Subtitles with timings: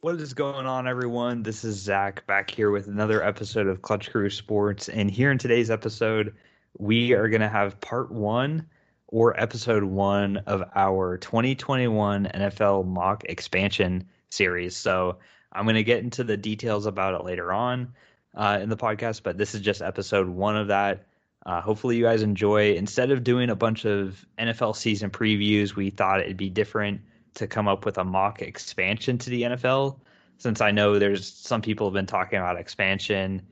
[0.00, 1.42] What is going on, everyone?
[1.42, 4.88] This is Zach back here with another episode of Clutch Crew Sports.
[4.88, 6.36] And here in today's episode,
[6.78, 8.68] we are going to have part one
[9.08, 14.76] or episode one of our 2021 NFL mock expansion series.
[14.76, 15.18] So
[15.52, 17.92] I'm going to get into the details about it later on
[18.36, 21.06] uh, in the podcast, but this is just episode one of that.
[21.44, 22.74] Uh, hopefully, you guys enjoy.
[22.74, 27.00] Instead of doing a bunch of NFL season previews, we thought it'd be different
[27.38, 29.98] to come up with a mock expansion to the NFL.
[30.38, 33.42] Since I know there's some people have been talking about expansion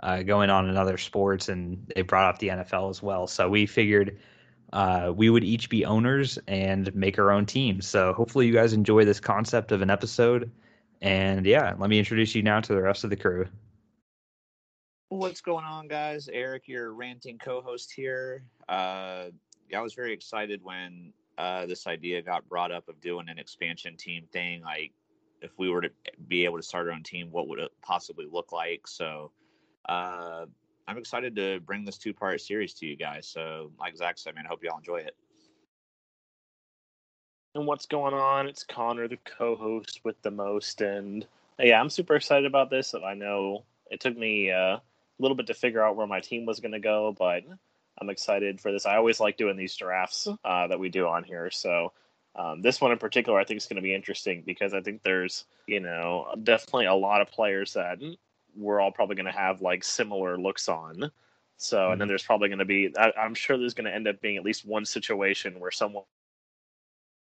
[0.00, 3.26] uh, going on in other sports, and they brought up the NFL as well.
[3.26, 4.18] So we figured
[4.72, 7.80] uh, we would each be owners and make our own team.
[7.80, 10.50] So hopefully, you guys enjoy this concept of an episode.
[11.00, 13.46] And yeah, let me introduce you now to the rest of the crew.
[15.08, 16.28] What's going on, guys?
[16.32, 18.42] Eric, your ranting co-host here.
[18.68, 19.26] Uh,
[19.74, 23.96] I was very excited when uh, this idea got brought up of doing an expansion
[23.96, 24.62] team thing.
[24.62, 24.92] Like,
[25.42, 25.90] if we were to
[26.28, 28.86] be able to start our own team, what would it possibly look like?
[28.86, 29.30] So,
[29.88, 30.46] uh,
[30.88, 33.26] I'm excited to bring this two part series to you guys.
[33.26, 35.16] So, like Zach said, man, I hope y'all enjoy it.
[37.54, 38.46] And what's going on?
[38.46, 40.82] It's Connor, the co host with the most.
[40.82, 41.26] And
[41.58, 42.94] yeah, I'm super excited about this.
[42.94, 44.82] I know it took me uh, a
[45.18, 47.44] little bit to figure out where my team was going to go, but
[47.98, 48.86] I'm excited for this.
[48.86, 51.50] I always like doing these drafts uh, that we do on here.
[51.50, 51.92] So
[52.34, 55.02] um, this one in particular, I think is going to be interesting because I think
[55.02, 57.98] there's, you know, definitely a lot of players that
[58.54, 61.10] we're all probably going to have like similar looks on.
[61.56, 61.92] So, mm-hmm.
[61.92, 62.10] and then mm-hmm.
[62.10, 64.44] there's probably going to be, I, I'm sure there's going to end up being at
[64.44, 66.04] least one situation where someone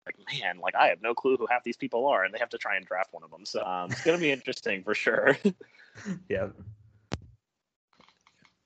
[0.06, 2.48] like, man, like I have no clue who half these people are, and they have
[2.50, 3.44] to try and draft one of them.
[3.44, 5.36] So um, it's going to be interesting for sure.
[6.28, 6.48] yeah.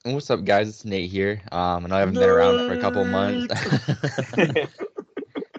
[0.07, 0.69] What's up, guys?
[0.69, 1.41] It's Nate here.
[1.51, 3.55] Um, I know I haven't been around for a couple months.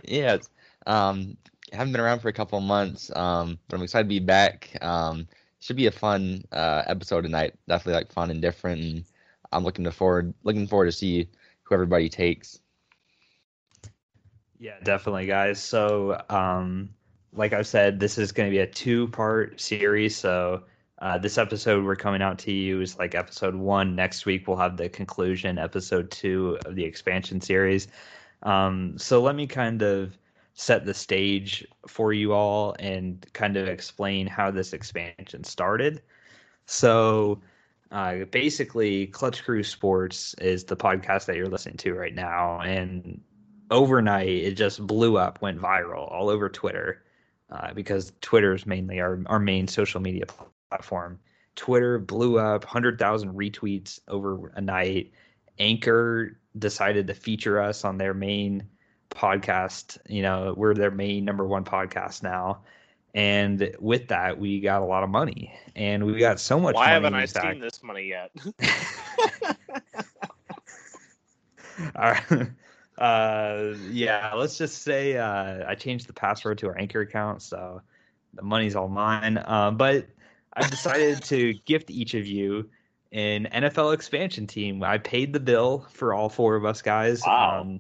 [0.04, 0.38] yeah,
[0.86, 1.36] um,
[1.74, 4.78] I haven't been around for a couple months, um, but I'm excited to be back.
[4.82, 5.28] Um,
[5.62, 7.56] should be a fun uh, episode tonight.
[7.68, 9.04] Definitely like fun and different, and
[9.52, 11.28] I'm looking to forward looking forward to see
[11.64, 12.60] who everybody takes.
[14.60, 15.60] Yeah, definitely, guys.
[15.60, 16.90] So, um,
[17.34, 20.16] like I said, this is going to be a two part series.
[20.16, 20.62] So
[21.06, 23.96] uh, this episode we're coming out to you is like episode one.
[23.96, 27.90] Next week we'll have the conclusion, episode two of the expansion series.
[28.42, 30.18] Um, so let me kind of
[30.56, 36.02] set the stage for you all and kind of explain how this expansion started.
[36.66, 37.40] So
[37.92, 43.22] uh, basically, Clutch Crew Sports is the podcast that you're listening to right now, and
[43.70, 47.04] overnight it just blew up, went viral all over Twitter.
[47.52, 50.26] Uh, because Twitter is mainly our, our main social media
[50.70, 51.20] platform.
[51.56, 55.12] Twitter blew up, 100,000 retweets over a night.
[55.58, 58.68] Anchor decided to feature us on their main
[59.10, 59.98] podcast.
[60.08, 62.60] You know, we're their main number one podcast now.
[63.14, 66.76] And with that, we got a lot of money, and we got so much.
[66.76, 68.32] Why haven't I seen this money yet?
[71.96, 72.48] All right.
[72.98, 77.82] Uh, yeah, let's just say uh, I changed the password to our Anchor account, so
[78.34, 79.38] the money's all mine.
[79.38, 80.08] Uh, but
[80.56, 82.70] I've decided to gift each of you
[83.12, 84.84] an NFL expansion team.
[84.84, 87.22] I paid the bill for all four of us guys.
[87.26, 87.62] Wow.
[87.62, 87.80] Um,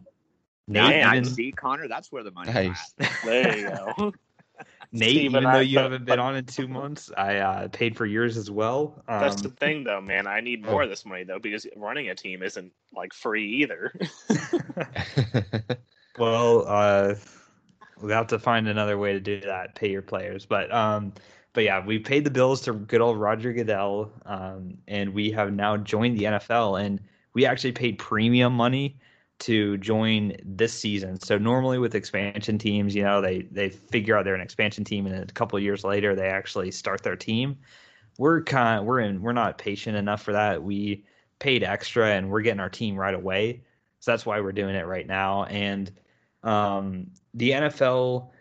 [0.68, 2.94] Nate, Man, even, see, Connor, that's where the money nice.
[3.24, 4.14] There you go.
[4.92, 7.68] Nate, Steve even though I, you but, haven't been on in two months, I uh,
[7.68, 9.04] paid for yours as well.
[9.08, 10.26] Um, that's the thing, though, man.
[10.26, 10.84] I need more oh.
[10.86, 13.94] of this money though because running a team isn't like free either.
[16.18, 17.16] well, uh,
[18.02, 19.76] we'll have to find another way to do that.
[19.76, 21.14] Pay your players, but um,
[21.56, 25.54] but yeah, we paid the bills to good old Roger Goodell, um, and we have
[25.54, 27.00] now joined the NFL, and
[27.34, 29.00] we actually paid premium money
[29.40, 31.20] to join this season.
[31.20, 35.08] So normally with expansion teams, you know, they they figure out they're an expansion team,
[35.08, 37.58] and a couple years later they actually start their team.
[38.18, 40.62] We're kind of, we're in we're not patient enough for that.
[40.62, 41.06] We
[41.40, 43.64] paid extra, and we're getting our team right away.
[44.02, 45.46] So that's why we're doing it right now.
[45.46, 45.90] And
[46.44, 48.32] um, the NFL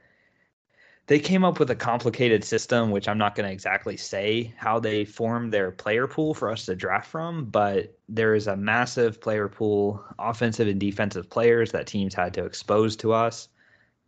[1.07, 4.79] they came up with a complicated system, which I'm not going to exactly say how
[4.81, 9.21] they formed their player pool for us to draft from, but there is a massive
[9.21, 13.49] player pool, offensive and defensive players that teams had to expose to us.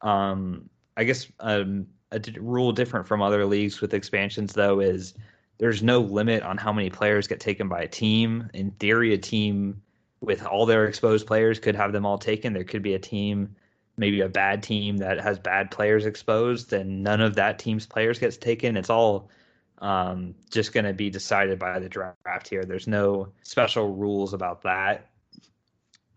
[0.00, 5.12] Um, I guess um, a d- rule different from other leagues with expansions, though, is
[5.58, 8.48] there's no limit on how many players get taken by a team.
[8.54, 9.82] In theory, a team
[10.20, 12.54] with all their exposed players could have them all taken.
[12.54, 13.54] There could be a team
[13.96, 18.18] maybe a bad team that has bad players exposed and none of that team's players
[18.18, 18.76] gets taken.
[18.76, 19.30] It's all
[19.78, 22.64] um, just going to be decided by the draft here.
[22.64, 25.10] There's no special rules about that.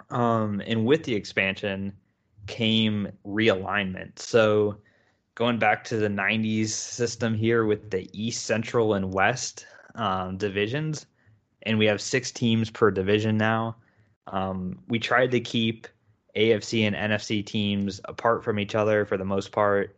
[0.09, 1.93] Um, and with the expansion
[2.47, 4.19] came realignment.
[4.19, 4.77] So
[5.35, 9.65] going back to the 90s system here with the East, Central, and West
[9.95, 11.05] um, divisions.
[11.63, 13.75] And we have six teams per division now.
[14.27, 15.87] Um, we tried to keep
[16.35, 19.95] AFC and NFC teams apart from each other for the most part.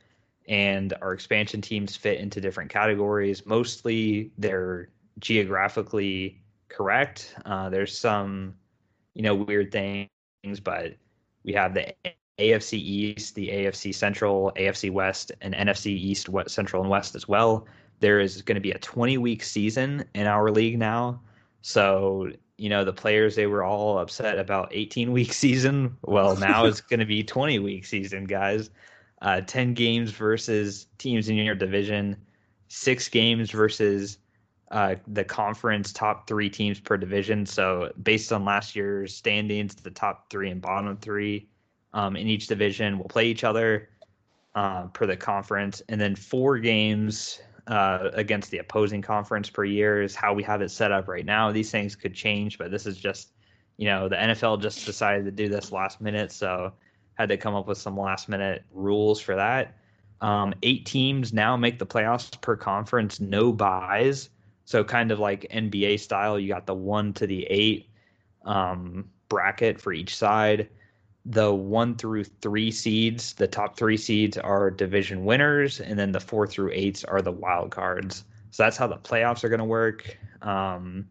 [0.48, 3.46] And our expansion teams fit into different categories.
[3.46, 4.90] Mostly they're
[5.20, 7.36] geographically correct.
[7.46, 8.56] Uh, there's some,
[9.14, 10.96] you know, weird things, but
[11.44, 11.94] we have the
[12.40, 17.28] AFC East, the AFC Central, AFC West, and NFC East, West, Central, and West as
[17.28, 17.68] well.
[18.00, 21.22] There is going to be a 20 week season in our league now.
[21.62, 22.32] So,
[22.62, 25.98] you know, the players, they were all upset about 18 week season.
[26.04, 28.70] Well, now it's going to be 20 week season, guys.
[29.24, 32.16] Uh, 10 games versus teams in your division,
[32.68, 34.20] six games versus
[34.70, 37.48] uh, the conference top three teams per division.
[37.48, 41.48] So, based on last year's standings, the top three and bottom three
[41.94, 43.90] um, in each division will play each other
[44.54, 47.42] uh, per the conference, and then four games
[47.72, 51.26] uh, against the opposing conference per year is how we have it set up right
[51.26, 51.52] now.
[51.54, 53.32] These things could change, but this is just,
[53.78, 56.74] you know, the NFL just decided to do this last minute, so
[57.14, 59.78] had to come up with some last minute rules for that.
[60.20, 64.30] Um, eight teams now make the playoffs per conference, no buys.
[64.66, 67.90] So kind of like NBA style, you got the one to the eight
[68.44, 70.68] um, bracket for each side
[71.26, 76.20] the one through three seeds, the top three seeds are division winners, and then the
[76.20, 78.24] four through eights are the wild cards.
[78.50, 80.18] So that's how the playoffs are going to work.
[80.42, 81.08] Um,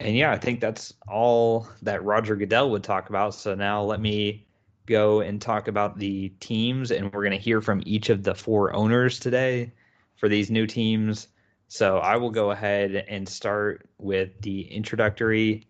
[0.00, 3.34] and yeah, I think that's all that Roger Goodell would talk about.
[3.34, 4.46] So now let me
[4.86, 8.34] go and talk about the teams, and we're going to hear from each of the
[8.34, 9.72] four owners today
[10.16, 11.28] for these new teams.
[11.68, 15.68] So I will go ahead and start with the introductory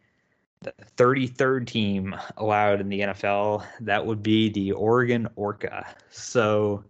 [0.63, 5.87] the 33rd team allowed in the NFL, that would be the Oregon Orca.
[6.11, 6.85] So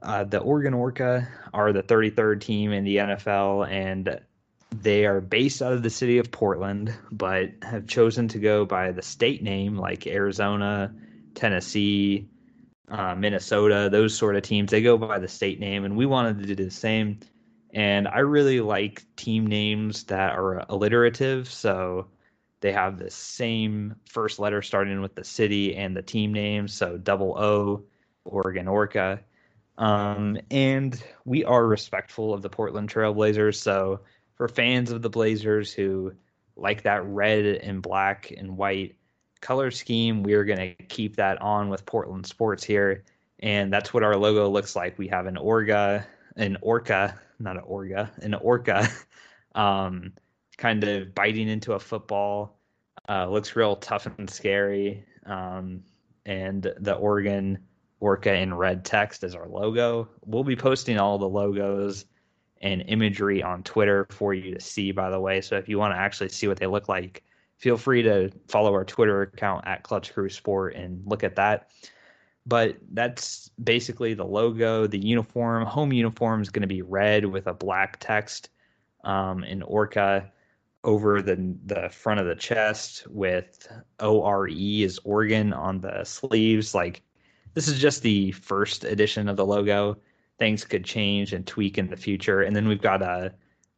[0.00, 4.20] uh, the Oregon Orca are the 33rd team in the NFL, and
[4.70, 8.92] they are based out of the city of Portland, but have chosen to go by
[8.92, 10.94] the state name like Arizona,
[11.34, 12.28] Tennessee,
[12.88, 14.70] uh, Minnesota, those sort of teams.
[14.70, 17.18] They go by the state name, and we wanted to do the same.
[17.74, 21.50] And I really like team names that are alliterative.
[21.50, 22.06] So
[22.60, 26.96] they have the same first letter starting with the city and the team name, so
[26.96, 27.84] double O,
[28.24, 29.20] Oregon Orca.
[29.78, 33.56] Um, and we are respectful of the Portland Trailblazers.
[33.56, 34.00] So
[34.34, 36.12] for fans of the Blazers who
[36.56, 38.96] like that red and black and white
[39.40, 43.04] color scheme, we're going to keep that on with Portland Sports here.
[43.38, 44.98] And that's what our logo looks like.
[44.98, 46.04] We have an Orga,
[46.34, 48.88] an Orca, not an Orga, an Orca.
[49.54, 50.12] Um,
[50.58, 52.58] kind of biting into a football.
[53.08, 55.04] Uh, looks real tough and scary.
[55.24, 55.82] Um,
[56.26, 57.58] and the Oregon
[58.00, 60.08] Orca in red text is our logo.
[60.26, 62.04] We'll be posting all the logos
[62.60, 65.40] and imagery on Twitter for you to see, by the way.
[65.40, 67.22] So if you want to actually see what they look like,
[67.56, 71.70] feel free to follow our Twitter account at Clutch Crew Sport and look at that.
[72.46, 74.86] But that's basically the logo.
[74.86, 78.50] The uniform, home uniform is going to be red with a black text
[79.04, 80.30] um, in Orca
[80.84, 83.68] over the the front of the chest with
[84.00, 86.74] ORE is Oregon on the sleeves.
[86.74, 87.02] Like
[87.54, 89.96] this is just the first edition of the logo.
[90.38, 92.42] Things could change and tweak in the future.
[92.42, 93.34] And then we've got a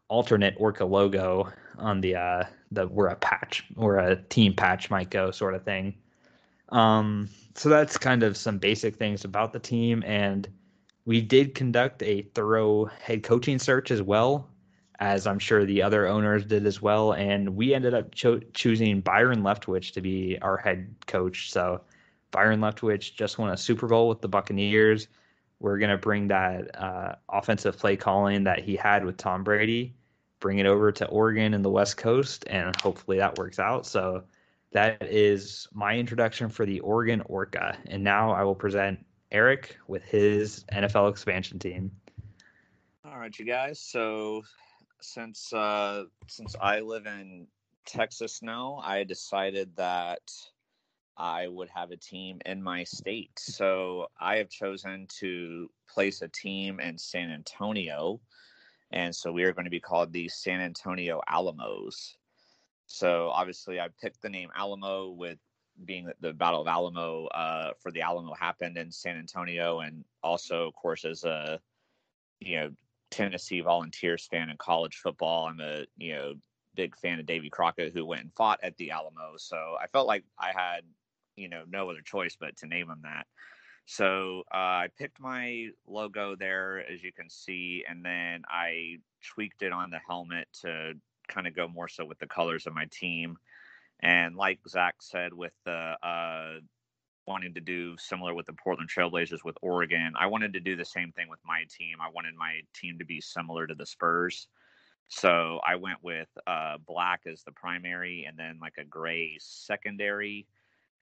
[0.08, 5.10] alternate Orca logo on the uh the where a patch or a team patch might
[5.10, 5.94] go sort of thing.
[6.68, 10.48] Um so that's kind of some basic things about the team and
[11.06, 14.48] we did conduct a thorough head coaching search as well
[15.00, 17.12] as I'm sure the other owners did as well.
[17.12, 21.50] And we ended up cho- choosing Byron Leftwich to be our head coach.
[21.50, 21.80] So
[22.30, 25.08] Byron Leftwich just won a Super Bowl with the Buccaneers.
[25.58, 29.94] We're going to bring that uh, offensive play calling that he had with Tom Brady,
[30.38, 33.86] bring it over to Oregon and the West Coast, and hopefully that works out.
[33.86, 34.22] So
[34.72, 37.76] that is my introduction for the Oregon Orca.
[37.86, 41.90] And now I will present Eric with his NFL expansion team.
[43.04, 43.80] All right, you guys.
[43.80, 44.42] So
[45.02, 47.46] since uh, since I live in
[47.86, 50.30] Texas now, I decided that
[51.16, 53.38] I would have a team in my state.
[53.38, 58.20] So I have chosen to place a team in San Antonio.
[58.92, 62.16] And so we are going to be called the San Antonio Alamos.
[62.86, 65.38] So obviously, I picked the name Alamo with
[65.84, 70.04] being that the Battle of Alamo uh, for the Alamo happened in San Antonio, and
[70.22, 71.60] also, of course, as a
[72.40, 72.70] you know
[73.10, 75.46] Tennessee Volunteers fan in college football.
[75.46, 76.34] I'm a you know
[76.74, 79.34] big fan of Davy Crockett, who went and fought at the Alamo.
[79.36, 80.82] So I felt like I had
[81.36, 83.26] you know no other choice but to name him that.
[83.86, 88.98] So uh, I picked my logo there, as you can see, and then I
[89.34, 90.92] tweaked it on the helmet to
[91.28, 93.36] kind of go more so with the colors of my team.
[94.00, 96.60] And like Zach said, with the uh,
[97.30, 100.84] wanting to do similar with the Portland Trailblazers with Oregon, I wanted to do the
[100.84, 101.98] same thing with my team.
[102.02, 104.48] I wanted my team to be similar to the Spurs.
[105.06, 110.48] So I went with uh, black as the primary and then like a gray secondary.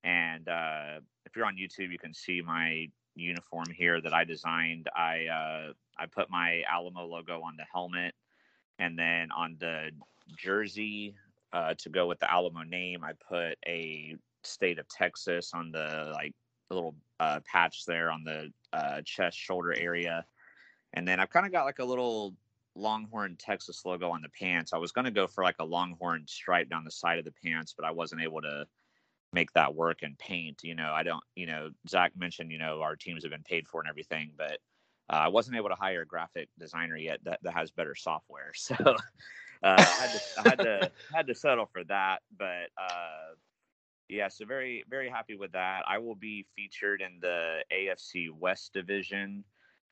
[0.05, 4.89] And uh, if you're on YouTube, you can see my uniform here that I designed.
[4.95, 8.15] I uh, I put my Alamo logo on the helmet,
[8.79, 9.91] and then on the
[10.37, 11.17] jersey
[11.53, 16.13] uh, to go with the Alamo name, I put a state of Texas on the
[16.15, 16.35] like
[16.69, 20.25] the little uh, patch there on the uh, chest shoulder area,
[20.95, 22.35] and then I've kind of got like a little
[22.75, 24.73] Longhorn Texas logo on the pants.
[24.73, 27.35] I was going to go for like a Longhorn stripe down the side of the
[27.45, 28.67] pants, but I wasn't able to
[29.33, 30.61] make that work and paint.
[30.63, 31.25] You know, I don't.
[31.35, 34.59] You know, Zach mentioned you know our teams have been paid for and everything, but
[35.11, 38.53] uh, I wasn't able to hire a graphic designer yet that, that has better software.
[38.55, 38.75] So
[39.65, 42.19] uh, I had to I had to had to settle for that.
[42.37, 43.35] But uh,
[44.09, 45.83] yeah, so very very happy with that.
[45.89, 49.45] I will be featured in the AFC West division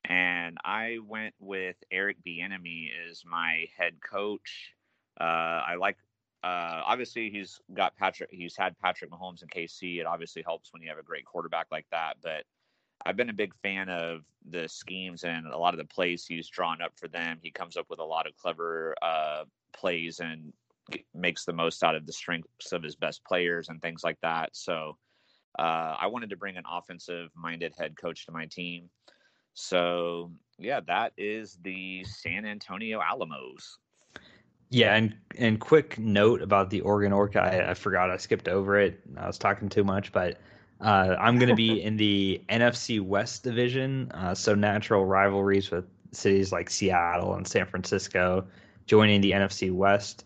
[0.05, 4.73] and I went with Eric Bieniemy as my head coach.
[5.19, 5.97] Uh, I like.
[6.43, 8.29] Uh, obviously, he's got Patrick.
[8.31, 9.99] He's had Patrick Mahomes and KC.
[9.99, 12.17] It obviously helps when you have a great quarterback like that.
[12.21, 12.43] But
[13.05, 16.47] I've been a big fan of the schemes and a lot of the plays he's
[16.47, 17.39] drawn up for them.
[17.41, 19.43] He comes up with a lot of clever uh,
[19.73, 20.53] plays and
[21.13, 24.49] makes the most out of the strengths of his best players and things like that.
[24.53, 24.97] So
[25.59, 28.89] uh, I wanted to bring an offensive minded head coach to my team.
[29.53, 33.79] So yeah, that is the San Antonio Alamos.
[34.69, 37.41] Yeah, and and quick note about the Oregon Orca.
[37.41, 38.99] I, I forgot I skipped over it.
[39.15, 40.39] I was talking too much, but
[40.81, 44.11] uh, I'm going to be in the NFC West division.
[44.11, 48.45] Uh, so natural rivalries with cities like Seattle and San Francisco
[48.85, 50.25] joining the NFC West.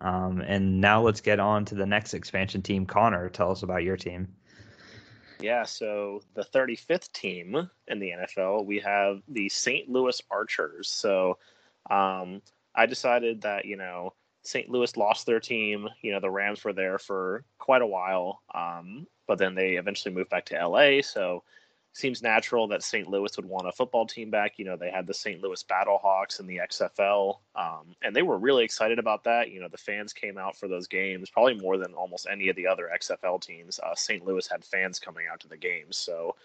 [0.00, 2.86] Um, and now let's get on to the next expansion team.
[2.86, 4.28] Connor, tell us about your team.
[5.40, 9.88] Yeah, so the 35th team in the NFL, we have the St.
[9.88, 10.88] Louis Archers.
[10.88, 11.38] So
[11.90, 12.42] um,
[12.74, 14.68] I decided that, you know, St.
[14.68, 15.88] Louis lost their team.
[16.02, 20.14] You know, the Rams were there for quite a while, um, but then they eventually
[20.14, 21.02] moved back to LA.
[21.02, 21.44] So
[21.92, 23.08] seems natural that St.
[23.08, 24.58] Louis would want a football team back.
[24.58, 25.42] You know, they had the St.
[25.42, 29.50] Louis Battlehawks in the XFL, um, and they were really excited about that.
[29.50, 32.56] You know, the fans came out for those games, probably more than almost any of
[32.56, 33.80] the other XFL teams.
[33.80, 34.24] Uh, St.
[34.24, 36.36] Louis had fans coming out to the games, so.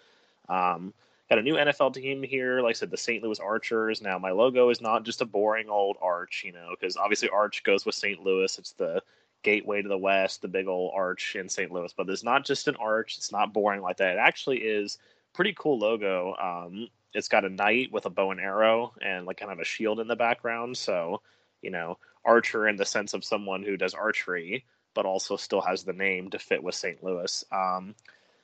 [0.48, 0.92] Um,
[1.28, 2.60] got a new NFL team here.
[2.60, 3.22] Like I said, the St.
[3.22, 4.02] Louis Archers.
[4.02, 7.62] Now, my logo is not just a boring old arch, you know, because obviously arch
[7.64, 8.22] goes with St.
[8.22, 8.58] Louis.
[8.58, 9.02] It's the
[9.42, 11.70] gateway to the west, the big old arch in St.
[11.72, 11.92] Louis.
[11.96, 13.16] But it's not just an arch.
[13.16, 14.16] It's not boring like that.
[14.16, 14.98] It actually is
[15.34, 16.34] pretty cool logo.
[16.36, 19.64] Um, it's got a knight with a bow and arrow and like kind of a
[19.64, 20.76] shield in the background.
[20.76, 21.20] So,
[21.60, 24.64] you know, archer in the sense of someone who does archery,
[24.94, 27.02] but also still has the name to fit with St.
[27.04, 27.44] Louis.
[27.52, 27.94] Um,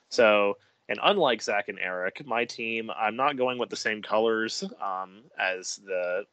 [0.09, 0.57] so,
[0.89, 5.21] and unlike Zach and Eric, my team, I'm not going with the same colors um,
[5.39, 6.25] as the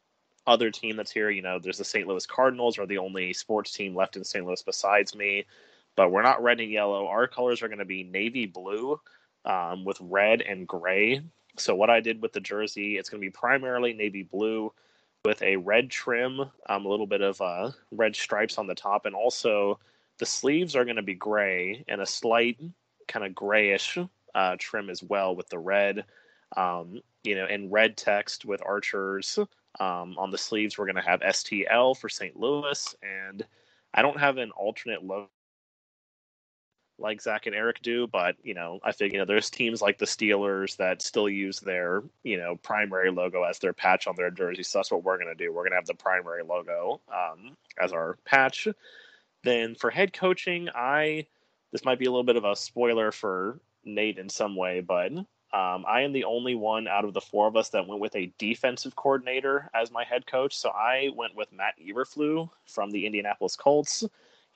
[0.45, 1.29] other team that's here.
[1.29, 2.07] You know, there's the St.
[2.07, 4.45] Louis Cardinals are the only sports team left in St.
[4.45, 5.45] Louis besides me,
[5.95, 7.07] but we're not red and yellow.
[7.07, 8.99] Our colors are going to be navy blue
[9.49, 11.21] um, with red and gray.
[11.57, 14.71] So what I did with the jersey, it's going to be primarily navy blue
[15.25, 16.39] with a red trim,
[16.69, 19.79] um, a little bit of uh, red stripes on the top, and also
[20.19, 22.57] the sleeves are going to be gray and a slight
[23.07, 23.97] kind of grayish
[24.35, 26.05] uh, trim as well with the red.
[26.55, 29.37] Um, you know, and red text with archers.
[29.79, 32.35] Um, on the sleeves, we're going to have STL for St.
[32.39, 33.45] Louis, and
[33.93, 35.29] I don't have an alternate logo
[36.99, 39.97] like Zach and Eric do, but you know, I think you know there's teams like
[39.97, 44.31] the Steelers that still use their you know primary logo as their patch on their
[44.31, 44.63] jersey.
[44.63, 45.53] So that's what we're gonna do.
[45.53, 48.67] We're gonna have the primary logo um, as our patch.
[49.43, 51.25] Then for head coaching, I
[51.71, 55.11] this might be a little bit of a spoiler for Nate in some way, but
[55.51, 58.15] um, I am the only one out of the four of us that went with
[58.15, 60.55] a defensive coordinator as my head coach.
[60.55, 64.03] So I went with Matt Eberflus from the Indianapolis Colts.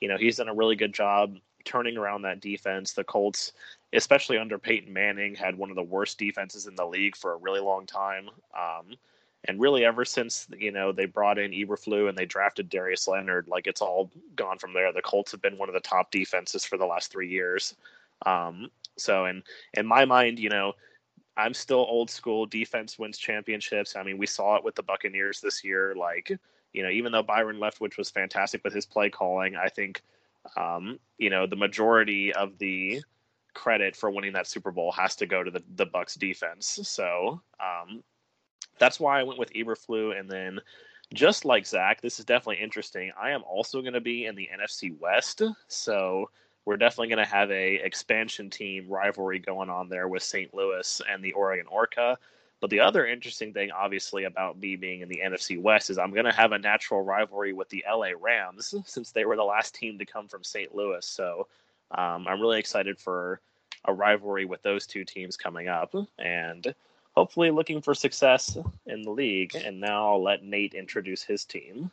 [0.00, 2.92] You know, he's done a really good job turning around that defense.
[2.92, 3.52] The Colts,
[3.92, 7.38] especially under Peyton Manning, had one of the worst defenses in the league for a
[7.38, 8.28] really long time.
[8.56, 8.96] Um,
[9.46, 13.46] and really, ever since you know they brought in Eberflus and they drafted Darius Leonard,
[13.48, 14.92] like it's all gone from there.
[14.92, 17.74] The Colts have been one of the top defenses for the last three years.
[18.24, 19.42] Um, so, in
[19.74, 20.72] in my mind, you know,
[21.36, 22.46] I'm still old school.
[22.46, 23.96] Defense wins championships.
[23.96, 25.94] I mean, we saw it with the Buccaneers this year.
[25.94, 26.32] Like,
[26.72, 30.02] you know, even though Byron Leftwich was fantastic with his play calling, I think
[30.56, 33.02] um, you know, the majority of the
[33.54, 36.80] credit for winning that Super Bowl has to go to the the Bucs defense.
[36.82, 38.02] So um,
[38.78, 40.60] that's why I went with Eberflus, and then
[41.12, 43.12] just like Zach, this is definitely interesting.
[43.20, 46.30] I am also going to be in the NFC West, so
[46.64, 50.52] we're definitely going to have a expansion team rivalry going on there with St.
[50.54, 52.18] Louis and the Oregon Orca.
[52.64, 56.12] But the other interesting thing, obviously, about me being in the NFC West is I'm
[56.12, 59.74] going to have a natural rivalry with the LA Rams since they were the last
[59.74, 60.74] team to come from St.
[60.74, 61.04] Louis.
[61.04, 61.46] So
[61.90, 63.42] um, I'm really excited for
[63.84, 66.74] a rivalry with those two teams coming up and
[67.14, 68.56] hopefully looking for success
[68.86, 69.54] in the league.
[69.54, 71.90] And now I'll let Nate introduce his team.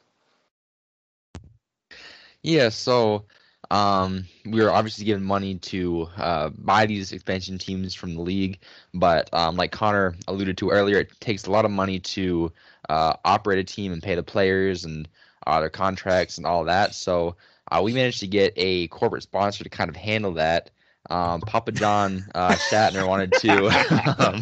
[2.43, 3.25] Yeah, so
[3.71, 8.59] um, we were obviously given money to uh, buy these expansion teams from the league,
[8.93, 12.51] but um, like Connor alluded to earlier, it takes a lot of money to
[12.89, 15.07] uh, operate a team and pay the players and
[15.47, 16.93] uh, their contracts and all that.
[16.93, 17.37] So
[17.71, 20.69] uh, we managed to get a corporate sponsor to kind of handle that.
[21.09, 23.67] Um, Papa John uh, Schnatter wanted to
[24.19, 24.41] um,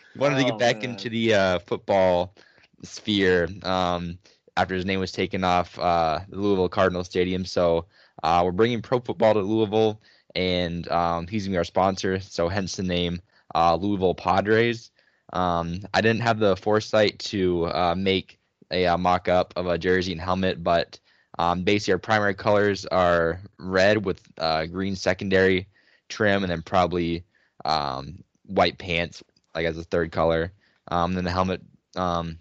[0.16, 0.90] wanted to get oh, back man.
[0.90, 2.36] into the uh, football
[2.84, 4.16] sphere um,
[4.56, 7.44] after his name was taken off the Louisville Cardinal Stadium.
[7.44, 7.86] So
[8.22, 10.00] uh, we're bringing pro football to Louisville,
[10.34, 12.20] and um, he's gonna be our sponsor.
[12.20, 13.20] So hence the name
[13.54, 14.90] uh, Louisville Padres.
[15.32, 18.38] Um, I didn't have the foresight to uh, make
[18.70, 20.98] a, a uh, mock-up of a jersey and helmet, but
[21.38, 25.68] um, basically our primary colors are red with uh, green secondary
[26.08, 27.24] trim, and then probably
[27.64, 29.22] um, white pants
[29.54, 30.52] like as a third color.
[30.88, 31.62] Um, then the helmet,
[31.96, 32.38] um,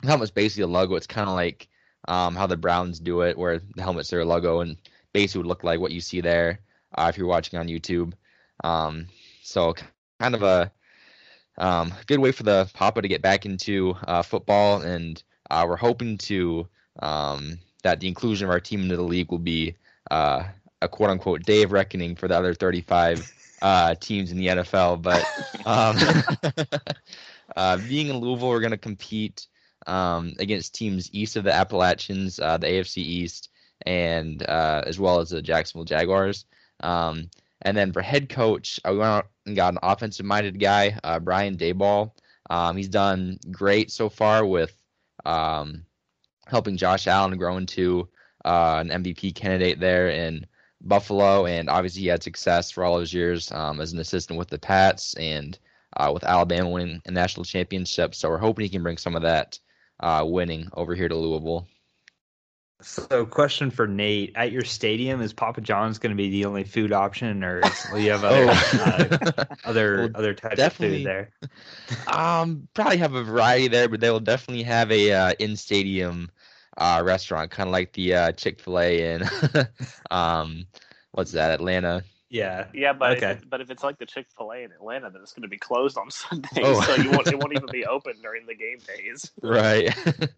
[0.00, 0.94] the helmet's basically a logo.
[0.94, 1.68] It's kind of like
[2.06, 4.76] um, how the Browns do it, where the helmet's their logo, and
[5.18, 6.60] basically would look like what you see there
[6.96, 8.12] uh, if you're watching on YouTube.
[8.62, 9.08] Um,
[9.42, 9.74] so
[10.20, 10.70] kind of a
[11.58, 15.20] um, good way for the Papa to get back into uh, football, and
[15.50, 16.68] uh, we're hoping to
[17.00, 19.74] um, that the inclusion of our team into the league will be
[20.12, 20.44] uh,
[20.82, 23.32] a quote unquote day of reckoning for the other 35
[23.62, 25.02] uh, teams in the NFL.
[25.02, 25.24] But
[25.66, 25.96] um,
[27.56, 29.48] uh, being in Louisville, we're going to compete
[29.88, 33.50] um, against teams east of the Appalachians, the AFC East
[33.86, 36.44] and uh, as well as the Jacksonville Jaguars.
[36.80, 37.30] Um,
[37.62, 41.18] and then for head coach, we went out and got an offensive minded guy, uh,
[41.18, 42.12] Brian Daboll.
[42.50, 44.76] Um, he's done great so far with
[45.24, 45.84] um,
[46.46, 48.08] helping Josh Allen grow into
[48.44, 50.46] uh, an MVP candidate there in
[50.80, 51.46] Buffalo.
[51.46, 54.58] And obviously, he had success for all those years um, as an assistant with the
[54.58, 55.58] Pats and
[55.96, 58.14] uh, with Alabama winning a national championship.
[58.14, 59.58] So we're hoping he can bring some of that
[60.00, 61.66] uh, winning over here to Louisville.
[62.80, 66.62] So, question for Nate: At your stadium, is Papa John's going to be the only
[66.62, 67.60] food option, or
[67.90, 69.28] will you have other oh.
[69.34, 71.30] uh, other well, other types of food there?
[72.06, 76.30] Um, probably have a variety there, but they will definitely have a uh, in stadium
[76.76, 79.22] uh, restaurant, kind of like the uh, Chick Fil A in
[80.10, 80.64] um,
[81.12, 82.04] what's that, Atlanta.
[82.30, 82.66] Yeah.
[82.74, 83.32] Yeah, but okay.
[83.32, 85.48] if but if it's like the Chick Fil A in Atlanta, then it's going to
[85.48, 86.80] be closed on Sundays, oh.
[86.82, 89.30] so you won't it won't even be open during the game days.
[89.42, 89.94] Right.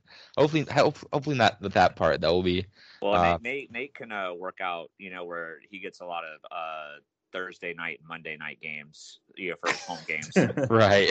[0.37, 2.21] hopefully, hopefully not with that part.
[2.21, 2.67] That will be.
[3.03, 4.91] Well, uh, Nate, Nate, Nate can uh, work out.
[4.99, 7.01] You know where he gets a lot of uh,
[7.33, 9.19] Thursday night and Monday night games.
[9.37, 10.31] You know for home games.
[10.71, 11.11] right.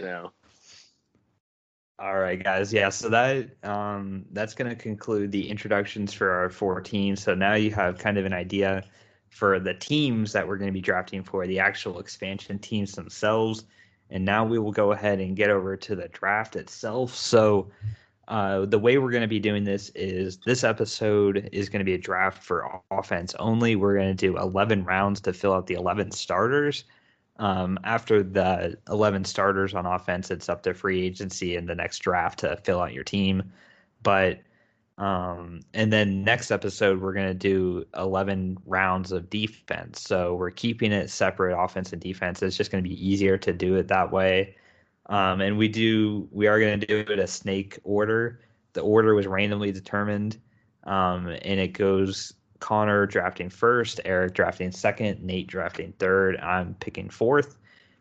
[0.00, 0.26] yeah.
[1.98, 2.72] All right, guys.
[2.72, 7.22] Yeah, so that um, that's going to conclude the introductions for our four teams.
[7.22, 8.84] So now you have kind of an idea
[9.32, 13.64] for the teams that we're going to be drafting for the actual expansion teams themselves.
[14.10, 17.14] And now we will go ahead and get over to the draft itself.
[17.14, 17.70] So,
[18.28, 21.84] uh, the way we're going to be doing this is this episode is going to
[21.84, 23.74] be a draft for offense only.
[23.74, 26.84] We're going to do 11 rounds to fill out the 11 starters.
[27.38, 32.00] Um, after the 11 starters on offense, it's up to free agency in the next
[32.00, 33.50] draft to fill out your team.
[34.02, 34.40] But
[34.98, 40.00] um, and then next episode, we're going to do 11 rounds of defense.
[40.00, 42.42] So we're keeping it separate offense and defense.
[42.42, 44.56] It's just going to be easier to do it that way.
[45.06, 48.40] Um, and we do, we are going to do it a snake order.
[48.74, 50.38] The order was randomly determined.
[50.84, 56.36] Um, and it goes Connor drafting first, Eric drafting second, Nate drafting third.
[56.38, 57.58] I'm picking fourth.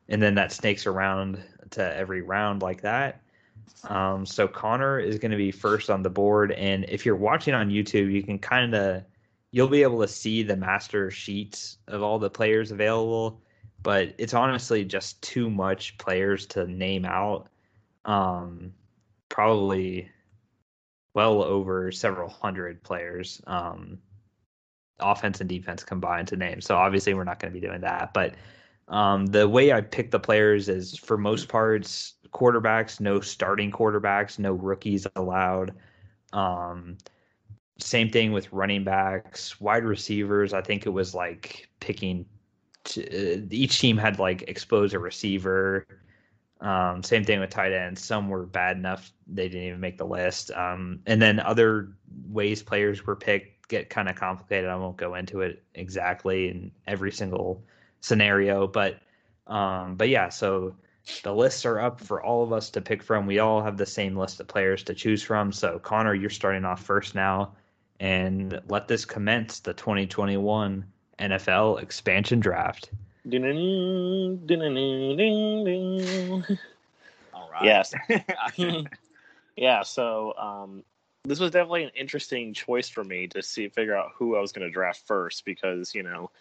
[0.09, 3.21] And then that snakes around to every round like that.
[3.85, 7.53] Um, so Connor is going to be first on the board, and if you're watching
[7.53, 9.03] on YouTube, you can kind of
[9.51, 13.41] you'll be able to see the master sheets of all the players available,
[13.83, 17.49] but it's honestly just too much players to name out.
[18.05, 18.73] Um,
[19.29, 20.09] probably
[21.13, 23.97] well over several hundred players, um,
[24.99, 26.61] offense and defense combined to name.
[26.61, 28.35] So obviously we're not going to be doing that, but
[28.87, 34.39] um, the way I pick the players is for most parts quarterbacks, no starting quarterbacks,
[34.39, 35.73] no rookies allowed.
[36.33, 36.97] Um,
[37.79, 40.53] same thing with running backs, wide receivers.
[40.53, 42.25] I think it was like picking
[42.85, 45.85] to, each team had like exposed a receiver.
[46.61, 48.03] Um, same thing with tight ends.
[48.03, 50.51] Some were bad enough they didn't even make the list.
[50.51, 51.95] Um, and then other
[52.27, 54.69] ways players were picked get kind of complicated.
[54.69, 57.63] I won't go into it exactly in every single
[58.01, 58.99] scenario, but
[59.47, 60.29] um, but yeah.
[60.29, 60.75] So
[61.23, 63.25] the lists are up for all of us to pick from.
[63.25, 65.51] We all have the same list of players to choose from.
[65.51, 67.53] So Connor, you're starting off first now,
[67.99, 70.85] and let this commence the 2021
[71.19, 72.91] NFL expansion draft.
[73.27, 76.43] Ding, ding, ding,
[77.33, 77.63] All right.
[77.63, 77.93] Yes.
[79.55, 80.83] yeah, so um,
[81.23, 84.51] this was definitely an interesting choice for me to see figure out who I was
[84.51, 86.31] going to draft first because you know,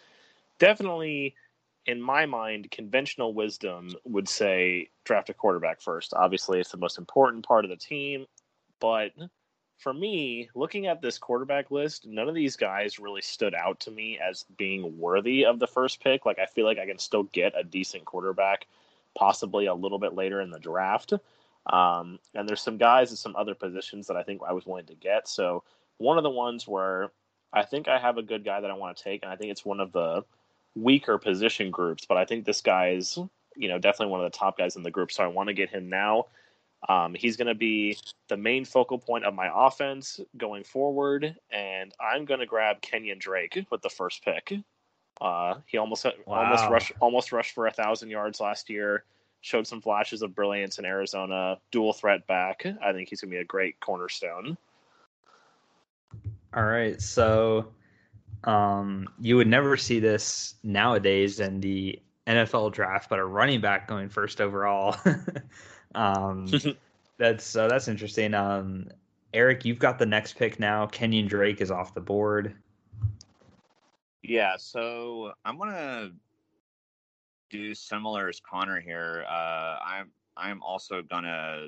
[0.57, 1.35] definitely
[1.85, 6.13] in my mind, conventional wisdom would say draft a quarterback first.
[6.13, 8.25] Obviously, it's the most important part of the team,
[8.79, 9.11] but
[9.81, 13.91] for me, looking at this quarterback list, none of these guys really stood out to
[13.91, 16.25] me as being worthy of the first pick.
[16.25, 18.67] Like I feel like I can still get a decent quarterback,
[19.15, 21.13] possibly a little bit later in the draft.
[21.65, 24.85] Um, and there's some guys at some other positions that I think I was willing
[24.85, 25.27] to get.
[25.27, 25.63] So
[25.97, 27.11] one of the ones where
[27.51, 29.51] I think I have a good guy that I want to take, and I think
[29.51, 30.23] it's one of the
[30.75, 33.17] weaker position groups, but I think this guy is,
[33.55, 35.11] you know, definitely one of the top guys in the group.
[35.11, 36.25] So I want to get him now.
[36.89, 41.93] Um, he's going to be the main focal point of my offense going forward, and
[41.99, 44.53] I'm going to grab Kenyon Drake with the first pick.
[45.19, 46.43] Uh, he almost wow.
[46.43, 49.03] almost rushed almost rushed for a thousand yards last year.
[49.41, 51.57] Showed some flashes of brilliance in Arizona.
[51.71, 52.65] Dual threat back.
[52.83, 54.57] I think he's going to be a great cornerstone.
[56.53, 57.67] All right, so
[58.43, 63.87] um, you would never see this nowadays in the NFL draft, but a running back
[63.87, 64.95] going first overall.
[65.95, 66.47] um,
[67.17, 68.33] that's uh, that's interesting.
[68.33, 68.87] Um,
[69.33, 70.87] Eric, you've got the next pick now.
[70.87, 72.55] Kenyon Drake is off the board.
[74.23, 76.11] Yeah, so I'm gonna
[77.49, 79.25] do similar as Connor here.
[79.29, 81.67] Uh, I'm I'm also gonna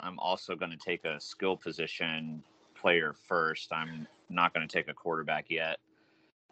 [0.00, 2.42] I'm also gonna take a skill position
[2.74, 3.72] player first.
[3.72, 5.78] I'm not gonna take a quarterback yet.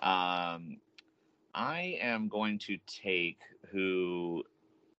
[0.02, 0.78] Um,
[1.54, 4.44] I am going to take who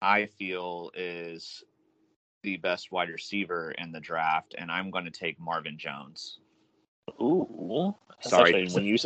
[0.03, 1.65] I feel is
[2.43, 6.39] the best wide receiver in the draft, and I'm going to take Marvin Jones.
[7.21, 8.69] Ooh, sorry.
[8.73, 8.97] When you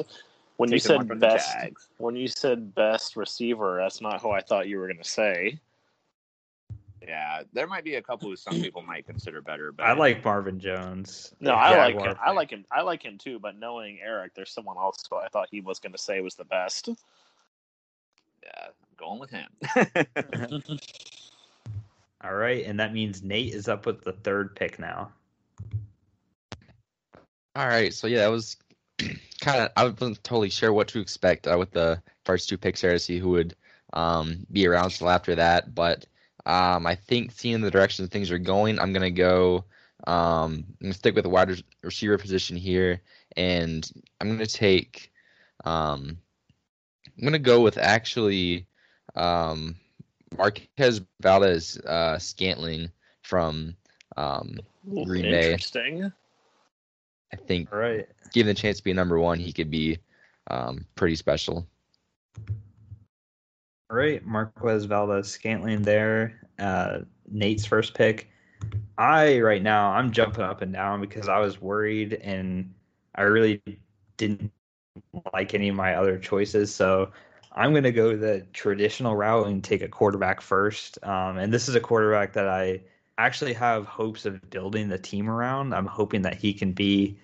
[0.56, 1.56] when you said best
[1.98, 5.58] when you said best receiver, that's not who I thought you were going to say.
[7.06, 10.24] Yeah, there might be a couple who some people might consider better, but I like
[10.24, 11.34] Marvin Jones.
[11.40, 12.16] No, I like him.
[12.24, 12.64] I like him.
[12.72, 13.38] I like him too.
[13.38, 16.34] But knowing Eric, there's someone else who I thought he was going to say was
[16.34, 16.88] the best.
[18.42, 19.48] Yeah, going with him.
[22.24, 25.12] All right, and that means Nate is up with the third pick now.
[27.56, 28.56] All right, so yeah, that was
[29.40, 32.80] kind of I wasn't totally sure what to expect uh, with the first two picks
[32.80, 33.54] here to see who would
[33.92, 36.06] um, be around still after that, but
[36.46, 39.64] um, I think seeing the direction things are going, I'm gonna go.
[40.06, 43.00] Um, I'm gonna stick with the wide receiver position here,
[43.36, 45.12] and I'm gonna take.
[45.64, 46.18] Um,
[47.16, 48.66] I'm gonna go with actually
[49.14, 49.76] um,
[50.36, 52.90] Marquez Valdes uh, Scantling
[53.22, 53.74] from
[54.16, 54.58] um,
[55.04, 55.52] Green Bay.
[55.52, 56.12] Interesting.
[57.32, 58.06] I think, right.
[58.32, 59.98] given the chance to be number one, he could be
[60.48, 61.66] um, pretty special.
[63.94, 66.40] All right, Marquez Valdes Scantling there.
[66.58, 68.28] Uh, Nate's first pick.
[68.98, 72.74] I right now I'm jumping up and down because I was worried and
[73.14, 73.62] I really
[74.16, 74.50] didn't
[75.32, 76.74] like any of my other choices.
[76.74, 77.12] So
[77.52, 80.98] I'm going to go the traditional route and take a quarterback first.
[81.04, 82.80] Um, and this is a quarterback that I
[83.16, 85.72] actually have hopes of building the team around.
[85.72, 87.16] I'm hoping that he can be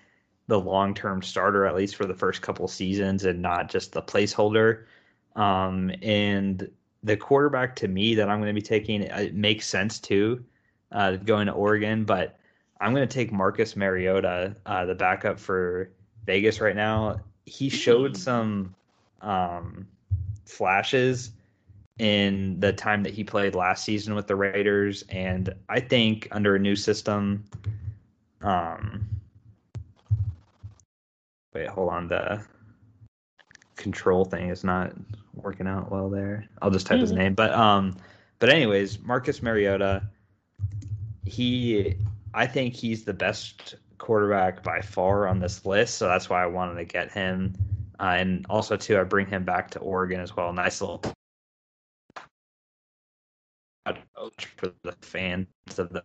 [0.47, 4.01] the long term starter, at least for the first couple seasons, and not just the
[4.01, 4.85] placeholder.
[5.35, 6.69] Um, and
[7.03, 10.43] the quarterback to me that I'm going to be taking it makes sense too,
[10.91, 12.37] uh, going to Oregon, but
[12.79, 15.91] I'm going to take Marcus Mariota, uh, the backup for
[16.25, 17.19] Vegas right now.
[17.45, 18.21] He showed hmm.
[18.21, 18.75] some
[19.21, 19.87] um,
[20.45, 21.31] flashes
[21.99, 26.55] in the time that he played last season with the Raiders, and I think under
[26.55, 27.45] a new system,
[28.41, 29.07] um,
[31.53, 32.43] wait, hold on, the
[33.81, 34.93] control thing is not
[35.33, 36.45] working out well there.
[36.61, 37.01] I'll just type mm-hmm.
[37.01, 37.33] his name.
[37.33, 37.97] But um
[38.39, 40.03] but anyways, Marcus Mariota,
[41.25, 41.95] he
[42.33, 46.47] I think he's the best quarterback by far on this list, so that's why I
[46.47, 47.53] wanted to get him.
[47.99, 50.51] Uh, and also too, I bring him back to Oregon as well.
[50.53, 51.03] Nice little
[54.57, 56.03] for the fans of the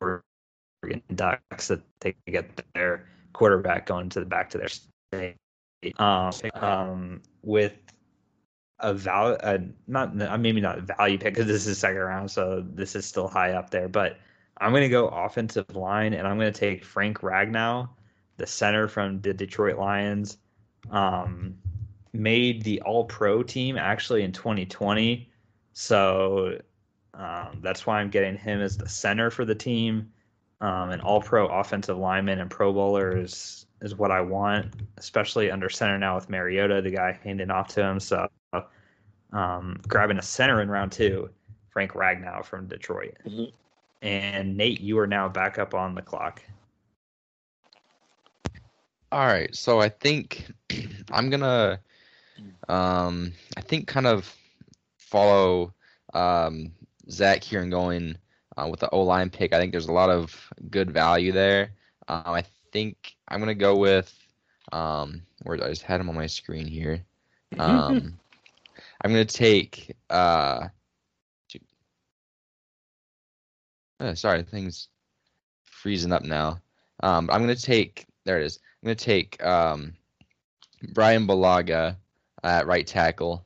[0.00, 5.36] Oregon Ducks that they get their quarterback going to the back to their state
[5.98, 7.74] um, um, with
[8.80, 9.36] a value,
[9.86, 13.52] not maybe not value pick because this is second round, so this is still high
[13.52, 13.88] up there.
[13.88, 14.18] But
[14.58, 17.88] I'm going to go offensive line, and I'm going to take Frank Ragnow,
[18.36, 20.38] the center from the Detroit Lions.
[20.90, 21.56] Um,
[22.12, 25.28] made the All Pro team actually in 2020,
[25.72, 26.58] so
[27.14, 30.10] um, that's why I'm getting him as the center for the team.
[30.60, 35.50] Um, an All Pro offensive lineman and Pro Bowler is is what I want, especially
[35.50, 38.00] under center now with Mariota, the guy handing off to him.
[38.00, 38.26] So
[39.32, 41.28] um, grabbing a center in round two,
[41.68, 43.16] Frank Ragnow from Detroit.
[43.26, 43.52] Mhm.
[44.00, 46.42] And Nate, you are now back up on the clock.
[49.12, 50.46] All right, so I think
[51.12, 51.78] I'm gonna,
[52.68, 54.34] um, I think kind of
[54.98, 55.72] follow
[56.14, 56.72] um,
[57.10, 58.16] Zach here and going
[58.56, 59.52] uh, with the O line pick.
[59.52, 61.70] I think there's a lot of good value there.
[62.08, 62.44] Um, I
[62.74, 64.12] think I'm gonna go with,
[64.72, 67.00] um, where I just had him on my screen here.
[67.58, 68.18] Um,
[69.00, 69.94] I'm gonna take.
[70.10, 70.68] Uh,
[74.00, 74.88] oh, sorry, things
[75.64, 76.58] freezing up now.
[77.02, 78.06] Um, I'm gonna take.
[78.24, 78.58] There it is.
[78.82, 79.94] I'm gonna take um,
[80.92, 81.96] Bryan Bulaga
[82.42, 83.44] at right tackle.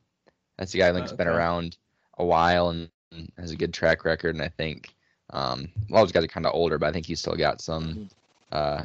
[0.56, 1.36] That's the guy that's Oh, been okay.
[1.36, 1.76] around
[2.18, 4.34] a while and and has a good track record.
[4.34, 4.94] And I think
[5.30, 7.36] um, a lot of those guys are kind of older, but I think he's still
[7.36, 8.08] got some.
[8.52, 8.84] Uh,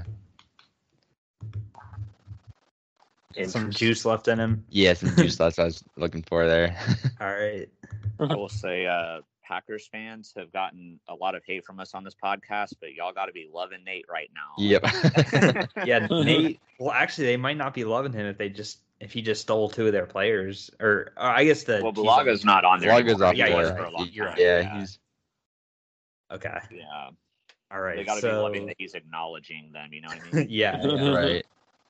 [3.35, 4.63] Some Interest- juice left in him.
[4.69, 5.35] yeah, some juice.
[5.37, 6.77] that's what I was looking for there.
[7.21, 7.67] All right.
[8.19, 12.03] I will say, uh, Packers fans have gotten a lot of hate from us on
[12.03, 14.53] this podcast, but y'all got to be loving Nate right now.
[14.57, 14.83] yep.
[15.85, 16.59] Yeah, Nate.
[16.79, 19.69] Well, actually, they might not be loving him if they just if he just stole
[19.69, 22.89] two of their players, or, or I guess the well, he's- Bulaga's not on there.
[22.91, 23.27] Bulaga's anymore.
[23.27, 23.77] off He the was board.
[23.79, 24.33] for a long You're time.
[24.35, 24.41] right.
[24.41, 24.99] yeah, he's
[26.31, 26.57] Okay.
[26.71, 27.09] yeah.
[27.71, 27.97] All right.
[27.97, 29.91] They got to so, be loving that he's acknowledging them.
[29.91, 30.47] You know what I mean?
[30.49, 31.09] yeah, yeah.
[31.13, 31.45] right.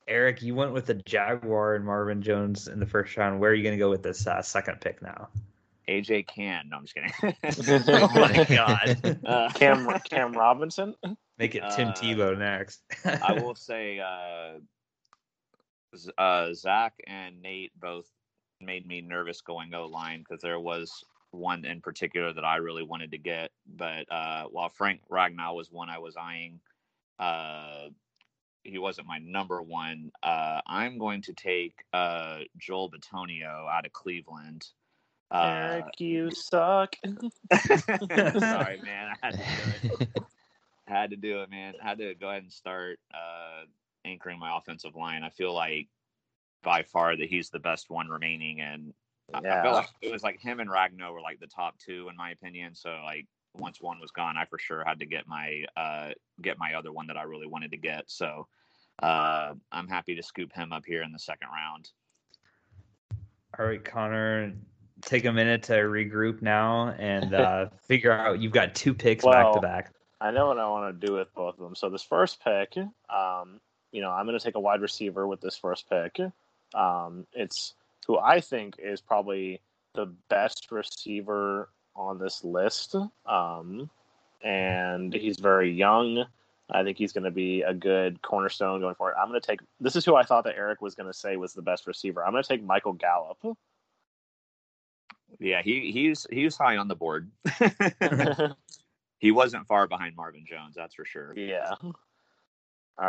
[0.08, 3.40] Eric, you went with the Jaguar and Marvin Jones in the first round.
[3.40, 5.30] Where are you going to go with this uh, second pick now?
[5.88, 6.70] AJ can.
[6.70, 7.84] No, I'm just kidding.
[7.94, 9.20] oh my god!
[9.26, 10.96] Uh, Cam Cam Robinson.
[11.38, 12.84] Make it Tim Uh, Tebow next.
[13.06, 14.60] I will say, uh,
[16.18, 18.06] uh, Zach and Nate both
[18.62, 22.84] made me nervous going O line because there was one in particular that I really
[22.84, 23.52] wanted to get.
[23.76, 26.60] But uh, while Frank Ragnow was one I was eyeing,
[27.20, 27.90] uh,
[28.64, 30.12] he wasn't my number one.
[30.22, 34.68] Uh, I'm going to take uh, Joel Bitonio out of Cleveland.
[35.32, 36.96] Uh, Eric, you suck.
[37.54, 39.14] sorry, man.
[39.22, 40.24] I had to do it.
[40.88, 41.74] had to do it, man.
[41.82, 43.66] had to go ahead and start uh,
[44.06, 45.24] anchoring my offensive line.
[45.24, 45.88] I feel like
[46.62, 48.94] by far that he's the best one remaining, and
[49.34, 52.08] I- I feel like it was like him and Ragnow were like the top two
[52.10, 52.76] in my opinion.
[52.76, 56.10] So like once one was gone, I for sure had to get my uh,
[56.42, 58.04] get my other one that I really wanted to get.
[58.08, 58.48] So
[59.02, 61.90] uh, I'm happy to scoop him up here in the second round.
[63.58, 64.54] All right, Connor,
[65.02, 68.40] take a minute to regroup now and uh, figure out.
[68.40, 69.94] You've got two picks back to back.
[70.20, 71.76] I know what I want to do with both of them.
[71.76, 73.60] So this first pick, um,
[73.92, 76.18] you know, I'm going to take a wide receiver with this first pick.
[76.74, 77.76] Um, it's
[78.08, 79.62] who I think is probably
[79.94, 82.96] the best receiver on this list.
[83.26, 83.90] Um,
[84.44, 86.26] and he's very young.
[86.72, 89.16] I think he's going to be a good cornerstone going forward.
[89.20, 91.36] I'm going to take this is who I thought that Eric was going to say
[91.36, 92.26] was the best receiver.
[92.26, 93.58] I'm going to take Michael Gallup.
[95.40, 97.30] Yeah, he he's he was high on the board.
[99.20, 101.34] he wasn't far behind Marvin Jones, that's for sure.
[101.36, 101.76] Yeah.
[101.82, 101.94] All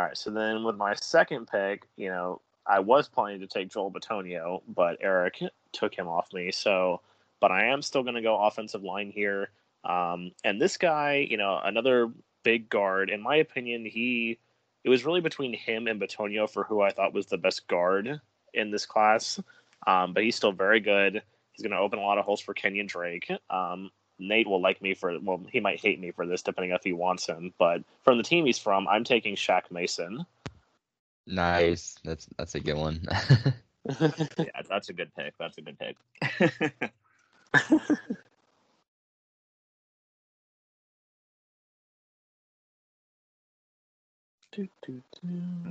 [0.01, 0.17] right.
[0.17, 4.61] So then with my second pick, you know, I was planning to take Joel Bitonio,
[4.67, 5.39] but Eric
[5.71, 6.51] took him off me.
[6.51, 7.01] So,
[7.45, 9.49] but I am still going to go offensive line here.
[9.83, 12.09] Um, and this guy, you know, another
[12.41, 13.11] big guard.
[13.11, 14.39] In my opinion, he
[14.83, 18.19] it was really between him and Bitonio for who I thought was the best guard
[18.55, 19.39] in this class.
[19.85, 21.21] Um, but he's still very good.
[21.51, 23.31] He's going to open a lot of holes for Kenyon Drake.
[23.51, 26.83] Um, Nate will like me for well, he might hate me for this depending if
[26.83, 27.53] he wants him.
[27.59, 30.25] But from the team he's from, I'm taking Shaq Mason.
[31.27, 31.95] nice.
[32.03, 33.05] That's that's a good one.
[34.39, 35.37] Yeah, that's a good pick.
[35.37, 36.91] That's a good pick.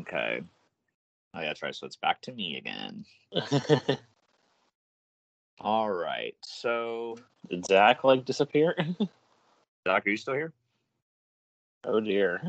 [0.01, 0.43] okay.
[1.35, 1.75] Oh, yeah, that's right.
[1.75, 3.05] So it's back to me again.
[5.61, 6.35] All right.
[6.45, 7.17] So,
[7.51, 8.77] Did Zach like disappear?
[9.89, 10.53] Zach, are you still here?
[11.87, 12.41] oh dear.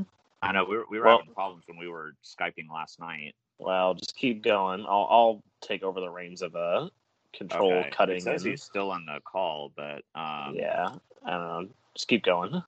[0.41, 3.35] I know we were, we were Well- having problems when we were skyping last night.
[3.57, 4.81] Well, just keep going.
[4.81, 6.89] I'll I'll take over the reins of uh
[7.35, 7.89] control Okay.
[7.91, 8.17] cutting.
[8.17, 10.95] It says and- he's still on the call, but um, yeah,
[11.25, 11.67] I don't know.
[11.95, 12.61] Just keep going.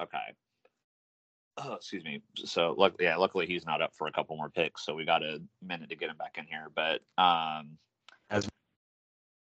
[0.00, 0.34] Okay.
[1.60, 2.22] Oh, excuse me.
[2.36, 5.24] So, luck, yeah, luckily he's not up for a couple more picks, so we got
[5.24, 6.68] a minute to get him back in here.
[6.74, 7.78] But um,
[8.30, 8.48] As-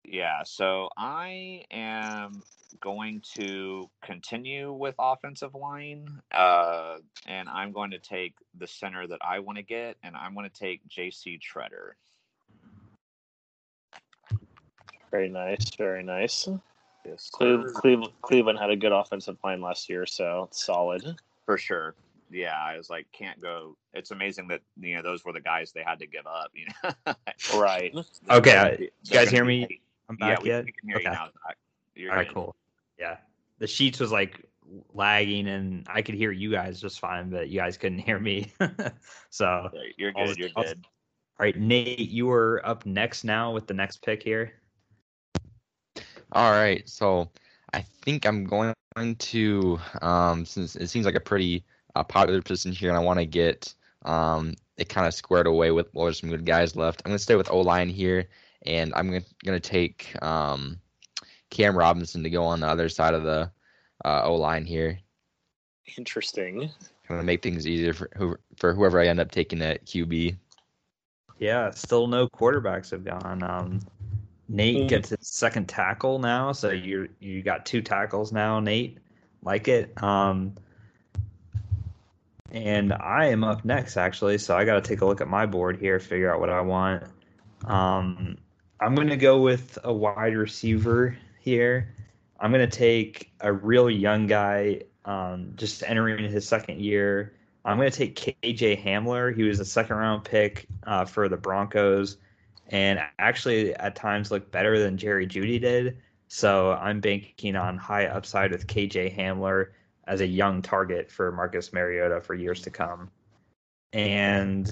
[0.04, 2.44] Yeah, so I am
[2.80, 9.20] going to continue with offensive line, uh, and I'm going to take the center that
[9.26, 11.40] I want to get, and I'm going to take J.C.
[11.40, 11.94] Tretter.
[15.16, 16.46] Very nice, very nice.
[17.06, 17.80] Yes, Cleveland, sir.
[17.80, 21.16] Cleveland, Cleveland had a good offensive line last year, so it's solid.
[21.46, 21.96] for sure.
[22.30, 23.78] Yeah, I was like, can't go.
[23.94, 26.52] It's amazing that you know those were the guys they had to give up.
[26.54, 27.14] You know,
[27.58, 27.96] Right.
[28.30, 29.80] Okay, gonna uh, be- you guys hear me?
[30.10, 30.66] I'm back we, yet.
[30.66, 31.16] we can hear you Okay.
[31.16, 31.58] now, Zach.
[31.96, 32.34] You're All right, good.
[32.34, 32.56] cool.
[33.00, 33.16] Yeah,
[33.60, 34.44] the sheets was like
[34.94, 38.52] lagging, and I could hear you guys just fine, but you guys couldn't hear me.
[39.30, 40.38] so, Yeah, You're I'll- good.
[40.38, 40.86] You're I'll- good.
[41.40, 44.54] All right, Nate, you are up next now with the next pick here.
[46.36, 47.30] All right, so
[47.74, 51.64] I think I'm going to um, since it seems like a pretty
[51.96, 55.72] uh, popular position here, and I want to get um, it kind of squared away
[55.72, 57.02] with what are some good guys left.
[57.06, 58.28] I'm going to stay with O line here,
[58.66, 60.78] and I'm going to take um,
[61.52, 63.50] Cam Robinson to go on the other side of the
[64.04, 65.00] uh, O line here,
[65.98, 66.70] Interesting.
[67.08, 70.36] kind of make things easier for who, for whoever I end up taking at QB.
[71.40, 73.42] Yeah, still no quarterbacks have gone.
[73.42, 73.80] Um,
[74.48, 74.88] Nate Mhm.
[74.88, 79.00] gets his second tackle now, so you you got two tackles now, Nate.
[79.42, 79.92] Like it.
[80.02, 80.56] Um,
[82.52, 85.46] and I am up next actually, so I got to take a look at my
[85.46, 87.04] board here, figure out what I want.
[87.66, 88.38] Um,
[88.80, 91.94] I'm going to go with a wide receiver here.
[92.40, 97.34] I'm going to take a real young guy, um, just entering his second year.
[97.64, 99.36] I'm going to take KJ Hamler.
[99.36, 102.18] He was a second round pick uh, for the Broncos
[102.70, 105.98] and actually at times looked better than Jerry Jeudy did.
[106.28, 109.68] So I'm banking on high upside with KJ Hamler
[110.08, 113.10] as a young target for Marcus Mariota for years to come.
[113.94, 114.66] And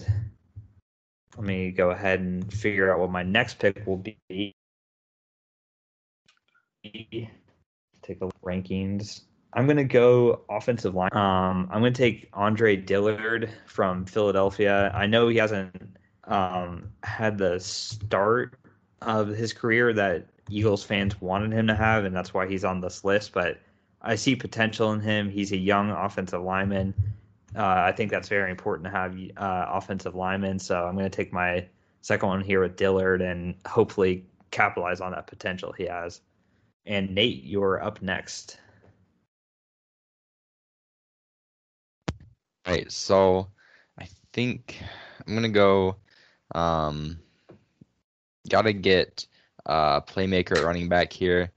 [1.38, 4.54] let me go ahead and figure out what my next pick will be.
[6.84, 9.22] Take a look rankings.
[9.54, 11.10] I'm gonna go offensive line.
[11.14, 14.92] Um, I'm gonna take Andre Dillard from Philadelphia.
[14.94, 18.58] I know he hasn't um, had the start
[19.02, 22.82] of his career that Eagles fans wanted him to have, and that's why he's on
[22.82, 23.34] this list.
[23.34, 23.60] But
[24.02, 25.30] I see potential in him.
[25.30, 26.94] He's a young offensive lineman.
[27.56, 30.60] Uh, I think that's very important to have uh, offensive linemen.
[30.60, 31.66] So I'm going to take my
[32.02, 36.22] second one here with Dillard and hopefully capitalize on that potential he has.
[36.86, 38.58] And Nate, you're up next.
[42.68, 43.50] Right, so
[44.00, 44.82] I think
[45.26, 45.98] I'm gonna go.
[46.56, 47.20] Um,
[48.50, 49.26] gotta get
[49.66, 51.52] uh playmaker running back here.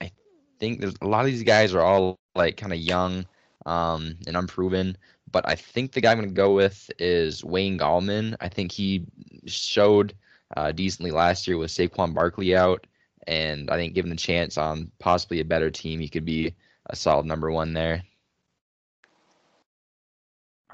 [0.00, 0.10] I
[0.58, 3.26] think there's a lot of these guys are all like kind of young,
[3.66, 4.96] um, and unproven.
[5.30, 8.36] But I think the guy I'm gonna go with is Wayne Gallman.
[8.40, 9.04] I think he
[9.46, 10.14] showed
[10.56, 12.86] uh, decently last year with Saquon Barkley out,
[13.26, 16.54] and I think given the chance on possibly a better team, he could be
[16.86, 18.02] a solid number one there.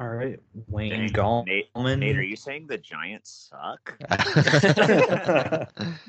[0.00, 1.46] All right, Wayne Dang, Gallman.
[1.46, 3.98] Nate, Nate, are you saying the Giants suck?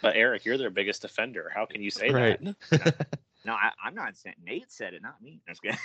[0.01, 1.51] But Eric, you're their biggest defender.
[1.53, 2.39] How can you say Right.
[2.71, 3.07] that?
[3.43, 5.41] No, I, I'm not saying Nate said it, not me.
[5.47, 5.75] That's good.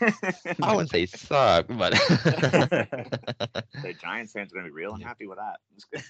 [0.63, 5.61] I wouldn't say suck, but the Giants fans are gonna be real unhappy with that.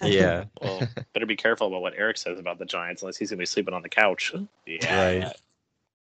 [0.03, 0.43] yeah.
[0.61, 3.45] Well, better be careful about what Eric says about the Giants, unless he's gonna be
[3.45, 4.33] sleeping on the couch.
[4.65, 5.19] yeah.
[5.23, 5.33] Right.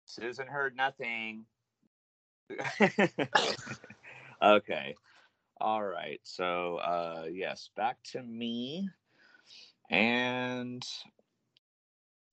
[0.06, 1.44] Susan heard nothing.
[4.42, 4.94] okay.
[5.62, 6.18] All right.
[6.24, 8.88] So uh yes, back to me.
[9.88, 10.84] And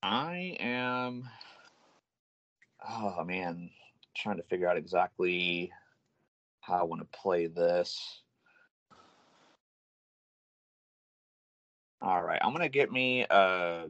[0.01, 1.29] I am
[2.89, 3.69] oh man,
[4.15, 5.71] trying to figure out exactly
[6.61, 8.23] how I want to play this.
[12.01, 13.89] All right, I'm gonna get me a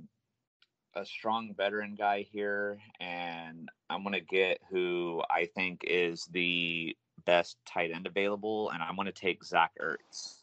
[0.95, 7.57] a strong veteran guy here, and I'm gonna get who I think is the best
[7.65, 10.35] tight end available, and I'm gonna take Zach Ertz.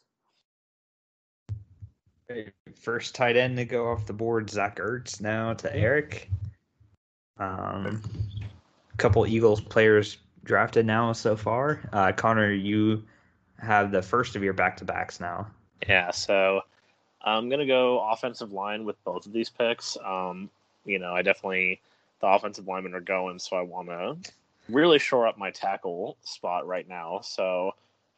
[2.75, 6.29] First tight end to go off the board, Zach Ertz now to Eric.
[7.37, 8.01] Um,
[8.93, 11.87] a couple Eagles players drafted now so far.
[11.93, 13.03] Uh, Connor, you
[13.59, 15.47] have the first of your back to backs now.
[15.87, 16.61] Yeah, so
[17.21, 19.97] I'm gonna go offensive line with both of these picks.
[20.03, 20.49] Um,
[20.85, 21.81] you know, I definitely
[22.19, 24.17] the offensive linemen are going, so I want to
[24.69, 27.19] really shore up my tackle spot right now.
[27.21, 27.71] So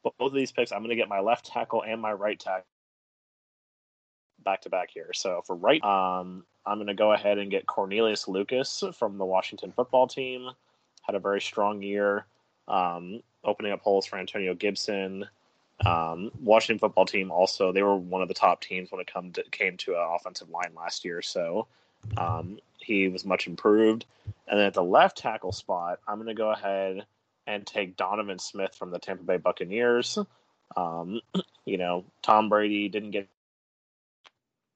[0.04, 2.66] both of these picks, I'm gonna get my left tackle and my right tackle
[4.44, 5.12] back to back here.
[5.14, 9.72] So for right, um, I'm gonna go ahead and get Cornelius Lucas from the Washington
[9.72, 10.50] Football Team.
[11.02, 12.26] Had a very strong year,
[12.68, 15.26] um, opening up holes for Antonio Gibson.
[15.86, 19.32] Um, Washington football team also they were one of the top teams when it come
[19.32, 21.22] to, came to an offensive line last year.
[21.22, 21.68] So
[22.18, 22.60] um,
[22.90, 24.06] he was much improved.
[24.48, 27.06] And then at the left tackle spot, I'm going to go ahead
[27.48, 30.18] and take Donovan Smith from the Tampa Bay Buccaneers.
[30.76, 31.22] Um,
[31.66, 33.28] you know, Tom Brady didn't get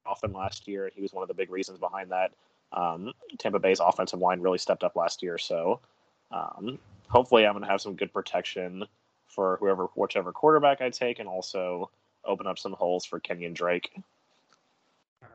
[0.06, 0.84] often last year.
[0.84, 2.32] And he was one of the big reasons behind that.
[2.72, 5.80] Um, Tampa Bay's offensive line really stepped up last year, so
[6.32, 8.84] um, hopefully I'm going to have some good protection
[9.26, 11.90] for whoever, whichever quarterback I take, and also
[12.24, 13.94] open up some holes for Kenyon Drake.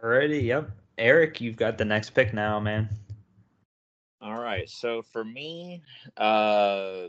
[0.04, 0.70] Alrighty, yep.
[1.00, 2.89] Eric, you've got the next pick now, man.
[4.22, 4.70] All right.
[4.70, 5.82] So for me,
[6.18, 7.06] uh,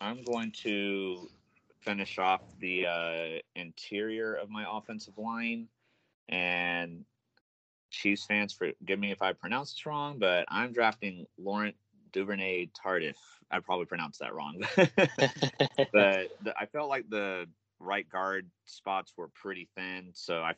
[0.00, 1.28] I'm going to
[1.80, 5.68] finish off the uh, interior of my offensive line.
[6.28, 7.04] And
[7.90, 11.76] Chiefs fans, forgive me if I pronounce this wrong, but I'm drafting Laurent
[12.12, 13.14] Duvernay Tardif.
[13.52, 14.60] I probably pronounced that wrong.
[14.76, 17.46] but the, I felt like the
[17.78, 20.10] right guard spots were pretty thin.
[20.12, 20.54] So I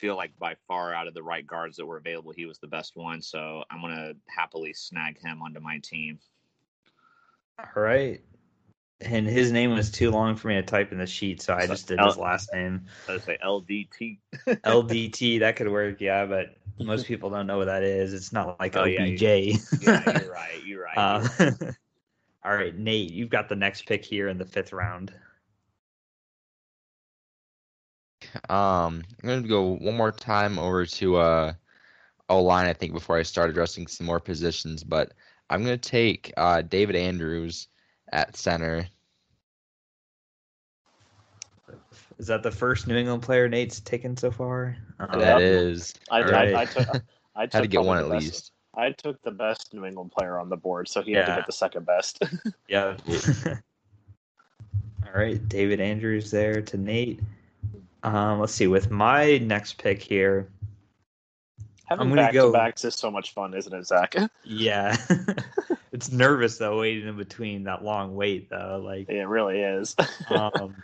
[0.00, 2.66] feel like by far out of the right guards that were available, he was the
[2.66, 3.20] best one.
[3.20, 6.18] So I'm going to happily snag him onto my team.
[7.58, 8.20] All right.
[9.02, 11.66] And his name was too long for me to type in the sheet, so I
[11.66, 12.82] just did his last name.
[13.08, 14.18] I was say LDT.
[14.46, 18.12] LDT, that could work, yeah, but most people don't know what that is.
[18.12, 19.22] It's not like oh, OBJ.
[19.22, 20.64] Yeah, yeah, you're right.
[20.66, 20.98] You're right.
[20.98, 21.28] Uh,
[22.44, 25.14] all right, Nate, you've got the next pick here in the fifth round.
[28.48, 31.52] Um, I'm gonna go one more time over to uh
[32.28, 32.66] O line.
[32.66, 35.12] I think before I start addressing some more positions, but
[35.48, 37.68] I'm gonna take uh, David Andrews
[38.12, 38.86] at center.
[42.18, 44.76] Is that the first New England player Nate's taken so far?
[44.98, 45.94] Uh, that is.
[46.10, 46.54] I, right.
[46.54, 46.88] I, I, took.
[47.34, 48.52] I took Had to get one at best, least.
[48.74, 51.20] I took the best New England player on the board, so he yeah.
[51.20, 52.22] had to get the second best.
[52.68, 52.96] yeah.
[55.06, 57.20] All right, David Andrews there to Nate.
[58.02, 58.66] Um, let's see.
[58.66, 60.48] With my next pick here,
[61.90, 62.52] Having I'm gonna go.
[62.52, 64.14] Backs is so much fun, isn't it, Zach?
[64.44, 64.96] Yeah,
[65.92, 68.80] it's nervous though, waiting in between that long wait though.
[68.82, 69.96] Like it really is.
[70.30, 70.76] um,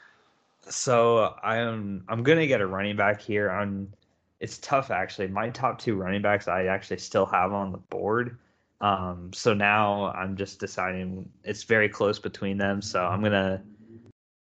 [0.68, 3.50] so I'm I'm gonna get a running back here.
[3.50, 3.92] On
[4.40, 5.28] it's tough actually.
[5.28, 8.38] My top two running backs I actually still have on the board.
[8.80, 11.30] Um, so now I'm just deciding.
[11.44, 12.82] It's very close between them.
[12.82, 13.62] So I'm gonna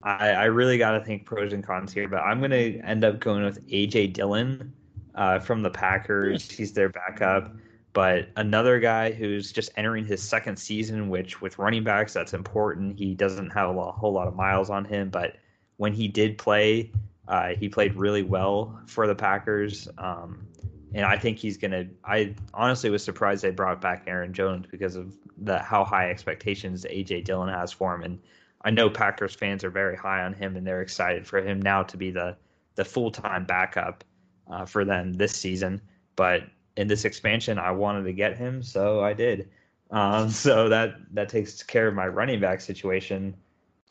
[0.09, 3.05] I, I really got to think pros and cons here, but I'm going to end
[3.05, 4.73] up going with AJ Dillon
[5.15, 6.51] uh, from the Packers.
[6.51, 7.55] He's their backup,
[7.93, 12.99] but another guy who's just entering his second season, which with running backs, that's important.
[12.99, 15.37] He doesn't have a lot, whole lot of miles on him, but
[15.77, 16.91] when he did play,
[17.29, 19.89] uh, he played really well for the Packers.
[19.99, 20.47] Um,
[20.95, 21.87] and I think he's going to.
[22.03, 26.87] I honestly was surprised they brought back Aaron Jones because of the how high expectations
[26.89, 28.03] AJ Dillon has for him.
[28.03, 28.19] And
[28.63, 31.83] I know Packers fans are very high on him and they're excited for him now
[31.85, 32.37] to be the
[32.75, 34.05] the full time backup
[34.49, 35.81] uh, for them this season.
[36.17, 36.45] But
[36.77, 39.51] in this expansion, I wanted to get him, so I did.
[39.91, 43.37] Um, so that that takes care of my running back situation.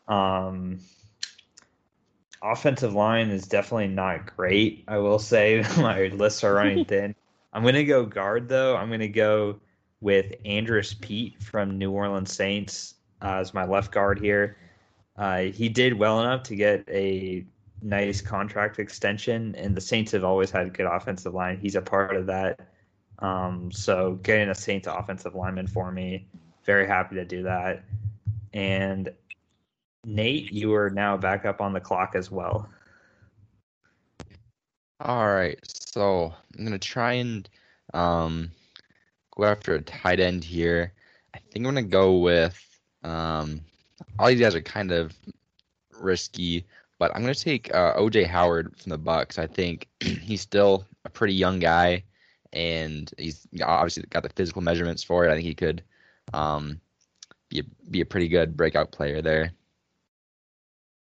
[0.08, 0.80] Um,
[2.42, 4.84] offensive line is definitely not great.
[4.88, 7.14] I will say my lists are running thin.
[7.52, 8.76] I'm gonna go guard though.
[8.76, 9.60] I'm gonna go
[10.00, 14.56] with Andrus Peat from New Orleans Saints as my left guard here.
[15.16, 17.44] Uh, he did well enough to get a
[17.82, 21.58] nice contract extension, and the Saints have always had a good offensive line.
[21.58, 22.68] He's a part of that.
[23.20, 26.26] Um, so getting a Saints offensive lineman for me,
[26.64, 27.82] very happy to do that.
[28.52, 29.12] And
[30.04, 32.68] Nate, you are now back up on the clock as well.
[35.00, 37.48] All right, so I'm gonna try and
[37.94, 38.50] um,
[39.36, 40.92] go after a tight end here.
[41.34, 42.67] I think I'm gonna go with
[43.02, 43.60] um,
[44.18, 45.16] all these guys are kind of
[46.00, 46.64] risky,
[46.98, 49.38] but I'm going to take uh, OJ Howard from the Bucs.
[49.38, 52.02] I think he's still a pretty young guy,
[52.52, 55.30] and he's obviously got the physical measurements for it.
[55.30, 55.82] I think he could
[56.32, 56.80] um,
[57.48, 59.52] be a, be a pretty good breakout player there.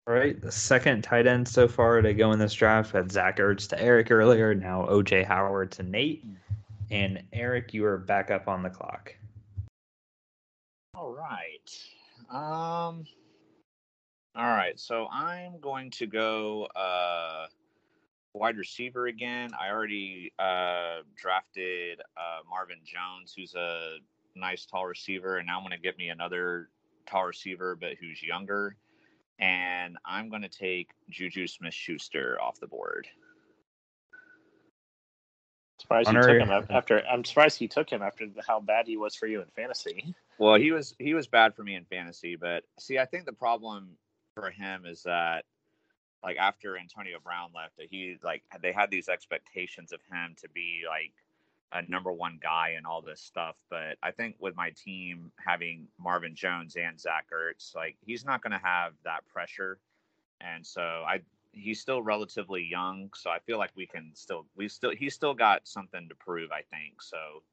[0.08, 3.38] All right, the second tight end so far to go in this draft had Zach
[3.38, 4.56] Ertz to Eric earlier.
[4.56, 6.26] Now OJ Howard to Nate,
[6.90, 9.14] and Eric, you are back up on the clock.
[11.00, 11.72] All right.
[12.30, 13.06] Um.
[14.36, 14.78] All right.
[14.78, 17.46] So I'm going to go uh,
[18.34, 19.52] wide receiver again.
[19.58, 24.00] I already uh, drafted uh, Marvin Jones, who's a
[24.36, 26.68] nice tall receiver, and now I'm going to get me another
[27.06, 28.76] tall receiver, but who's younger.
[29.40, 33.08] And I'm going to take Juju Smith Schuster off the board.
[35.90, 37.04] Surprised you took him after.
[37.08, 40.14] I'm surprised he took him after how bad he was for you in fantasy.
[40.38, 43.34] Well, he was he was bad for me in fantasy, but see, I think the
[43.34, 43.98] problem
[44.36, 45.46] for him is that
[46.24, 50.50] like after Antonio Brown left, that he like they had these expectations of him to
[50.50, 51.12] be like
[51.72, 53.56] a number one guy and all this stuff.
[53.72, 58.44] But I think with my team having Marvin Jones and Zach Ertz, like he's not
[58.44, 59.80] going to have that pressure,
[60.40, 61.22] and so I
[61.52, 65.34] he's still relatively young, so I feel like we can still we still he's still
[65.34, 66.52] got something to prove.
[66.52, 67.44] I think so.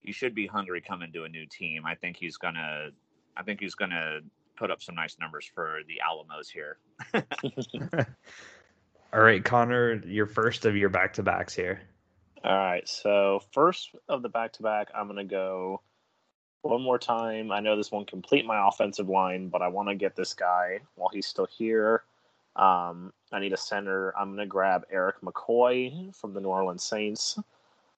[0.00, 1.86] He should be hungry coming to a new team.
[1.86, 2.90] I think he's gonna.
[3.36, 4.20] I think he's gonna
[4.56, 6.78] put up some nice numbers for the Alamos here.
[9.12, 11.80] All right, Connor, your first of your back to backs here.
[12.42, 15.80] All right, so first of the back to back, I'm gonna go
[16.62, 17.52] one more time.
[17.52, 20.80] I know this won't complete my offensive line, but I want to get this guy
[20.94, 22.02] while he's still here.
[22.56, 24.16] Um, I need a center.
[24.16, 27.38] I'm gonna grab Erik McCoy from the New Orleans Saints.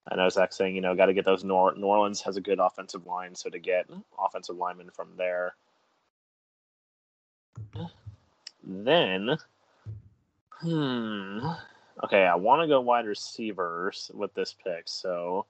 [0.09, 1.43] I know Zach saying, you know, got to get those.
[1.43, 5.57] New Orleans has a good offensive line, so to get offensive linemen from there.
[8.63, 9.37] Then,
[10.61, 11.39] hmm,
[12.05, 15.47] okay, I want to go wide receivers with this pick, so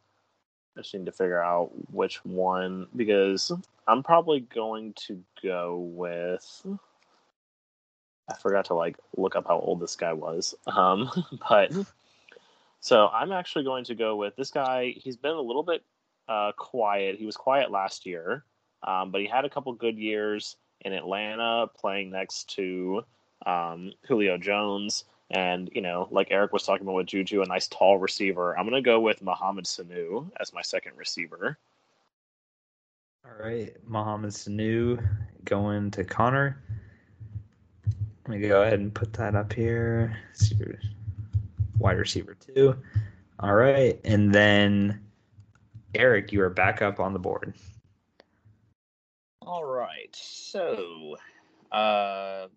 [0.76, 3.52] I just need to figure out which one because
[3.86, 6.66] I'm probably going to go with.
[8.28, 11.10] I forgot to like look up how old this guy was, um,
[11.48, 11.72] but
[12.80, 14.94] so I'm actually going to go with this guy.
[14.96, 15.82] He's been a little bit
[16.28, 17.16] uh, quiet.
[17.18, 18.44] He was quiet last year,
[18.82, 23.02] um, but he had a couple good years in Atlanta, playing next to
[23.44, 25.04] um, Julio Jones.
[25.30, 28.56] And, you know, like Eric was talking about with Juju, a nice tall receiver.
[28.56, 31.58] I'm going to go with Mohamed Sanu as my second receiver.
[33.24, 33.74] All right.
[33.84, 35.04] Mohamed Sanu
[35.44, 36.62] going to Connor.
[38.28, 40.18] Let me go ahead and put that up here.
[41.78, 42.76] Wide receiver two.
[43.38, 44.00] All right.
[44.04, 45.00] And then
[45.94, 47.54] Eric, you are back up on the board.
[49.42, 50.08] All right.
[50.12, 51.16] So,
[51.70, 52.48] uh,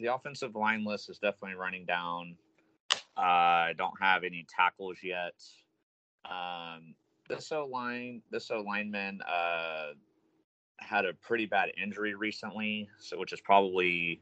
[0.00, 2.36] the offensive line list is definitely running down.
[3.16, 5.40] Uh, I don't have any tackles yet.
[6.28, 6.96] Um,
[7.28, 9.92] this O line, this O lineman, uh,
[10.80, 14.20] had a pretty bad injury recently, so which is probably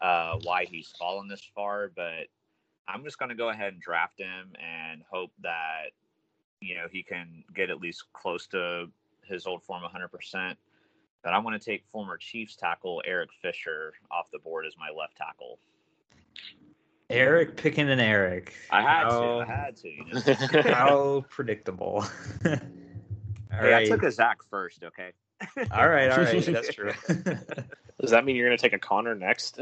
[0.00, 1.90] uh, why he's fallen this far.
[1.94, 2.26] But
[2.88, 5.90] I'm just going to go ahead and draft him and hope that
[6.60, 8.86] you know he can get at least close to
[9.24, 10.56] his old form 100%.
[11.22, 14.90] But I want to take former Chiefs tackle Eric Fisher off the board as my
[14.96, 15.58] left tackle.
[17.10, 18.54] Eric picking an Eric.
[18.70, 19.26] I had how, to.
[19.40, 19.88] I had to.
[19.88, 20.62] You know?
[20.72, 22.04] how predictable.
[22.44, 22.52] all
[23.50, 23.74] hey, right.
[23.74, 24.84] I took a Zach first.
[24.84, 25.12] Okay.
[25.72, 26.10] all right.
[26.10, 26.44] All right.
[26.44, 26.92] That's true.
[28.00, 29.60] Does that mean you're going to take a Connor next?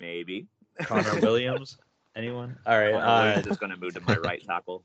[0.00, 0.46] Maybe.
[0.82, 1.78] Connor Williams.
[2.14, 2.56] Anyone?
[2.66, 2.92] All right.
[2.92, 4.84] Connor uh, is going to move to my right tackle.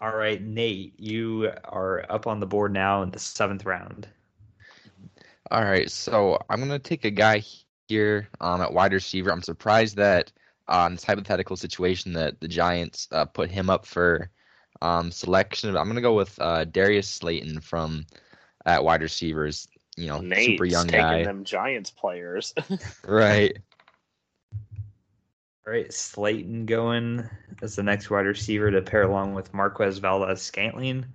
[0.00, 4.06] All right, Nate, you are up on the board now in the seventh round.
[5.50, 7.42] All right, so I'm gonna take a guy
[7.88, 9.30] here um, at wide receiver.
[9.30, 10.32] I'm surprised that
[10.68, 14.30] uh, in this hypothetical situation that the Giants uh, put him up for
[14.82, 15.76] um, selection.
[15.76, 18.04] I'm gonna go with uh, Darius Slayton from
[18.66, 19.68] at wide receivers.
[19.96, 21.24] You know, Nate's super young taking guy.
[21.24, 22.52] them Giants players.
[23.06, 23.56] right.
[25.66, 27.28] All right, Slayton going
[27.62, 31.06] as the next wide receiver to pair along with Marquez Valdes-Scantling.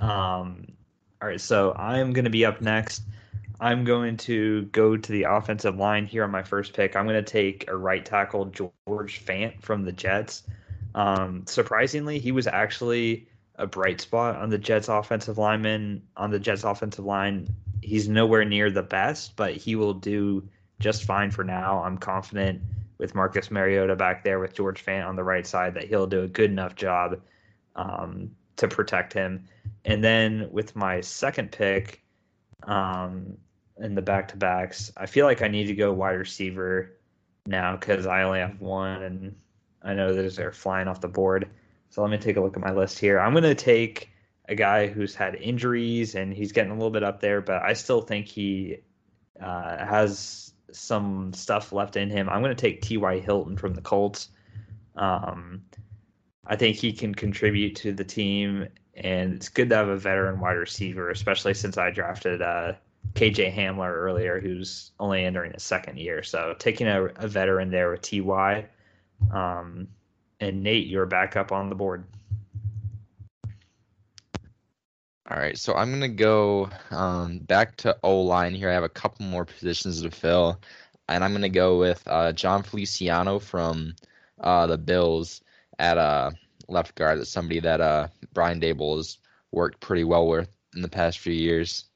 [0.00, 0.66] Um,
[1.22, 3.02] all right, so I'm going to be up next.
[3.60, 6.96] I'm going to go to the offensive line here on my first pick.
[6.96, 10.42] I'm going to take a right tackle, George Fant from the Jets.
[10.94, 16.38] Um, surprisingly, he was actually a bright spot on the Jets offensive lineman on the
[16.38, 17.46] Jets offensive line.
[17.82, 20.48] He's nowhere near the best, but he will do
[20.80, 21.82] just fine for now.
[21.82, 22.60] I'm confident
[22.98, 26.22] with Marcus Mariota back there with George Fant on the right side that he'll do
[26.22, 27.20] a good enough job
[27.76, 29.44] um, to protect him.
[29.84, 32.02] And then with my second pick,
[32.62, 33.36] um,
[33.78, 34.92] in the back to backs.
[34.96, 36.96] I feel like I need to go wide receiver
[37.46, 39.36] now because I only have one, and
[39.82, 41.48] I know those are flying off the board.
[41.90, 43.20] So let me take a look at my list here.
[43.20, 44.10] I'm going to take
[44.48, 47.72] a guy who's had injuries and he's getting a little bit up there, but I
[47.72, 48.78] still think he
[49.40, 52.28] uh, has some stuff left in him.
[52.28, 53.20] I'm going to take T.Y.
[53.20, 54.28] Hilton from the Colts.
[54.94, 55.62] Um,
[56.46, 60.40] I think he can contribute to the team, and it's good to have a veteran
[60.40, 62.74] wide receiver, especially since I drafted uh,
[63.14, 66.22] KJ Hamler earlier, who's only entering his second year.
[66.22, 68.66] So taking a, a veteran there with Ty,
[69.32, 69.88] um,
[70.38, 72.04] and Nate, you're back up on the board.
[75.28, 78.70] All right, so I'm gonna go um, back to O line here.
[78.70, 80.60] I have a couple more positions to fill,
[81.08, 83.96] and I'm gonna go with uh, Jon Feliciano from
[84.40, 85.40] uh, the Bills
[85.80, 86.30] at uh,
[86.68, 87.18] left guard.
[87.18, 89.18] That's somebody that uh, Brian Daboll has
[89.50, 91.86] worked pretty well with in the past few years.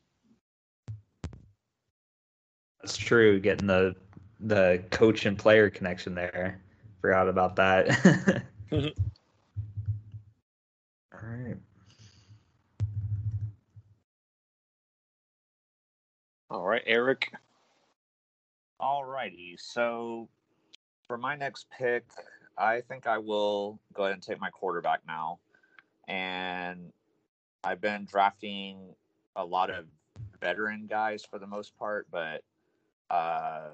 [2.83, 3.39] That's true.
[3.39, 3.95] Getting the
[4.41, 6.61] the coach and player connection there.
[7.01, 8.43] Forgot about that.
[11.13, 11.57] right.
[16.51, 17.33] All right, Eric.
[18.81, 19.57] All righty.
[19.57, 20.29] So
[21.07, 22.05] for my next pick,
[22.59, 25.39] I think I will go ahead and take my quarterback now.
[26.09, 26.93] And
[27.63, 28.97] I've been drafting
[29.37, 29.85] a lot of
[30.41, 32.43] veteran guys for the most part, but
[33.11, 33.69] uh,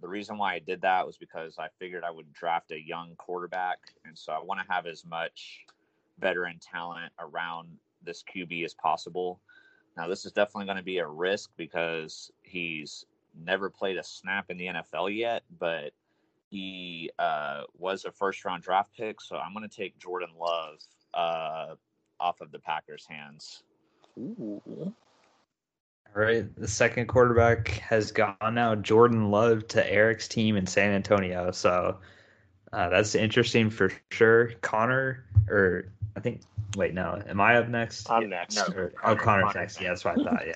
[0.00, 3.14] the reason why I did that was because I figured I would draft a young
[3.18, 3.78] quarterback.
[4.04, 5.64] And so I want to have as much
[6.18, 7.68] veteran talent around
[8.02, 9.38] this QB as possible.
[9.96, 13.06] Now, this is definitely going to be a risk because he's
[13.44, 15.92] never played a snap in the NFL yet, but
[16.50, 19.20] he uh, was a first round draft pick.
[19.20, 20.78] So I'm going to take Jordan Love
[21.14, 21.74] uh,
[22.20, 23.62] off of the Packers' hands.
[24.18, 24.62] Ooh.
[26.14, 26.54] All right.
[26.56, 28.74] The second quarterback has gone now.
[28.74, 31.50] Jordan Love to Eric's team in San Antonio.
[31.50, 31.98] So
[32.76, 34.48] uh, that's interesting for sure.
[34.60, 36.42] Connor, or I think,
[36.76, 37.20] wait, no.
[37.26, 38.08] Am I up next?
[38.10, 38.56] I'm next.
[38.56, 38.64] No.
[38.64, 39.60] Or- Connor- oh, Connor's Connor.
[39.60, 39.80] next.
[39.80, 40.46] Yeah, that's what I thought.
[40.46, 40.54] Yeah.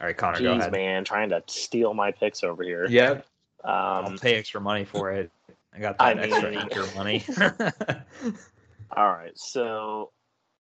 [0.00, 0.72] All right, Connor, go ahead.
[0.72, 2.86] man, trying to steal my picks over here.
[2.88, 3.26] Yep.
[3.64, 5.30] I'll Um, pay extra money for it.
[5.74, 7.24] I got I that extra mean- anchor money.
[8.96, 10.10] all right, so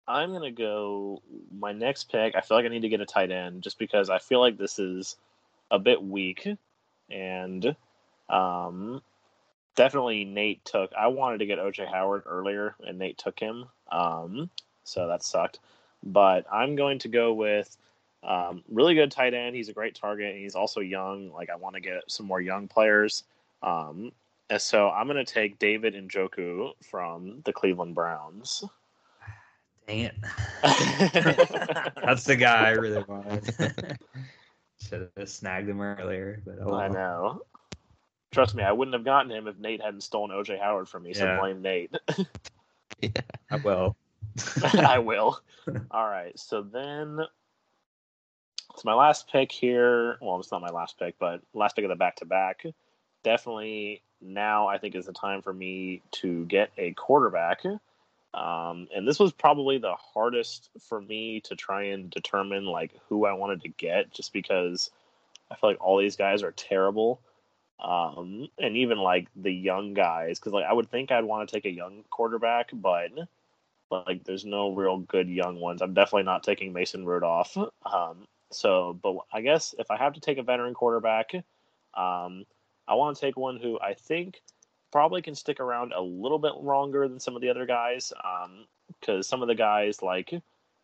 [0.08, 1.22] I'm gonna go.
[1.58, 2.36] My next pick.
[2.36, 4.58] I feel like I need to get a tight end just because I feel like
[4.58, 5.16] this is
[5.72, 6.48] a bit weak,
[7.10, 7.76] and
[8.30, 9.02] um,
[9.76, 10.92] definitely Nate took.
[10.98, 13.66] I wanted to get OJ Howard earlier, and Nate took him.
[13.92, 14.50] Um,
[14.84, 15.60] so that sucked.
[16.04, 17.78] But I'm going to go with
[18.24, 19.56] um, really good tight end.
[19.56, 21.32] He's a great target, and he's also young.
[21.32, 23.24] Like I want to get some more young players.
[23.64, 24.12] Um,
[24.50, 28.64] and so I'm going to take David Njoku from the Cleveland Browns.
[29.88, 30.16] Dang it.
[30.62, 33.56] That's the guy I really wanted.
[34.82, 37.42] Should have snagged him earlier, but oh I know.
[38.32, 41.14] Trust me, I wouldn't have gotten him if Nate hadn't stolen OJ Howard from me.
[41.14, 41.40] So Yeah.
[41.40, 41.94] blame Nate.
[43.02, 43.10] yeah,
[43.52, 43.96] I will.
[44.64, 45.40] I will.
[45.92, 46.38] All right.
[46.40, 47.20] So then,
[48.74, 50.18] it's my last pick here.
[50.22, 52.64] Well, it's not my last pick, but last pick of the back to back.
[53.24, 57.66] Definitely now, I think is the time for me to get a quarterback.
[58.34, 63.26] Um, and this was probably the hardest for me to try and determine like who
[63.26, 64.90] I wanted to get, just because
[65.52, 67.20] I feel like all these guys are terrible.
[67.82, 71.56] Um, and even like the young guys, because like I would think I'd want to
[71.56, 73.10] take a young quarterback, but
[73.90, 75.82] like there's no real good young ones.
[75.82, 77.58] I'm definitely not taking Mason Rudolph.
[77.58, 81.34] Um, so, but I guess if I have to take a veteran quarterback,
[81.96, 82.46] um,
[82.88, 84.42] I want to take one who I think
[84.92, 88.14] probably can stick around a little bit longer than some of the other guys.
[89.00, 90.32] Because some of the guys like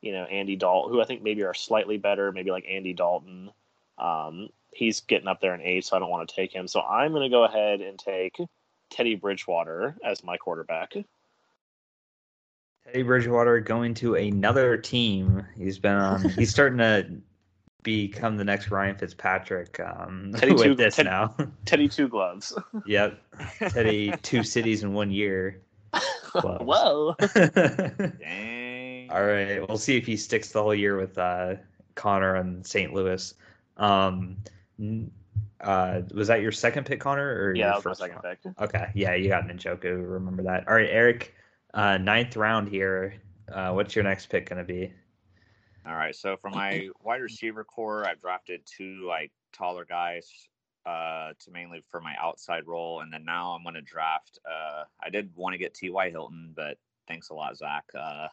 [0.02, 3.52] you know Andy Dalton, who I think maybe are slightly better, maybe like Andy Dalton.
[3.98, 6.68] Um, he's getting up there in age, so I don't want to take him.
[6.68, 8.38] So I'm going to go ahead and take
[8.92, 10.94] Teddy Bridgewater as my quarterback.
[12.86, 15.46] Teddy Bridgewater going to another team.
[15.58, 16.30] He's been on.
[16.30, 17.08] He's starting to
[17.84, 19.80] become the next Ryan Fitzpatrick.
[19.80, 21.36] Um, Teddy with two- this Ted- now.
[21.66, 22.58] Teddy Two Gloves.
[22.86, 23.20] yep.
[23.60, 25.60] Teddy two cities in one year.
[26.34, 26.64] Gloves.
[26.64, 27.16] Whoa.
[28.20, 29.10] Dang.
[29.10, 31.56] All right, we'll see if he sticks the whole year with uh,
[31.96, 32.94] Connor and St.
[32.94, 33.34] Louis.
[33.78, 34.38] Um,
[35.62, 37.28] uh, was that your second pick, Connor?
[37.28, 38.62] Or Yeah, your that was my first second pick.
[38.62, 40.12] Okay, yeah, you got Njoku.
[40.12, 40.68] Remember that.
[40.68, 41.34] All right, Eric,
[41.74, 43.16] uh, ninth round here.
[43.52, 44.92] Uh, what's your next pick gonna be?
[45.88, 46.16] All right.
[46.16, 50.30] So for my wide receiver core, I've drafted two like taller guys
[50.86, 54.40] uh, to mainly for my outside role, and then now I'm going to draft.
[54.46, 56.10] Uh, I did want to get T.Y.
[56.10, 58.28] Hilton, but thanks a lot, Zach, uh,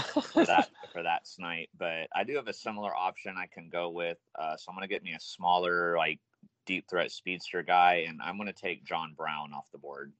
[0.00, 1.68] for that for that snipe.
[1.78, 4.18] But I do have a similar option I can go with.
[4.38, 6.20] Uh, so I'm going to get me a smaller like
[6.66, 10.12] deep threat speedster guy, and I'm going to take John Brown off the board.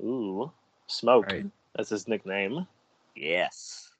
[0.00, 0.50] Ooh,
[0.86, 1.26] Smoke.
[1.26, 1.46] Right.
[1.76, 2.66] That's his nickname.
[3.14, 3.90] Yes.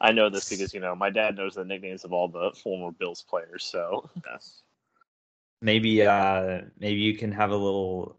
[0.00, 2.92] I know this because you know my dad knows the nicknames of all the former
[2.92, 3.64] Bills players.
[3.64, 4.62] So Yes.
[5.60, 8.16] Maybe, uh, maybe you can have a little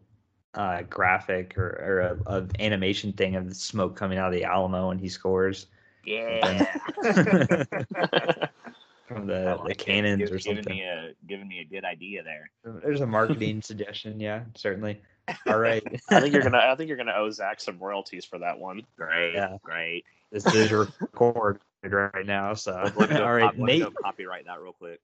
[0.54, 4.44] uh, graphic or, or a, a animation thing of the smoke coming out of the
[4.44, 5.66] Alamo when he scores
[6.04, 6.64] Yeah.
[9.06, 12.22] from the, like the cannons Give- or Giving me a giving me a good idea
[12.22, 12.50] there.
[12.64, 15.00] There's a marketing suggestion, yeah, certainly.
[15.46, 15.82] All right.
[16.10, 18.82] I think you're gonna I think you're gonna owe Zach some royalties for that one.
[18.96, 19.56] Great, Yeah.
[19.62, 20.04] great.
[20.32, 23.94] This is recorded right now, so Let's look to, all right, cop- let's Nate.
[24.02, 25.00] copyright that real quick.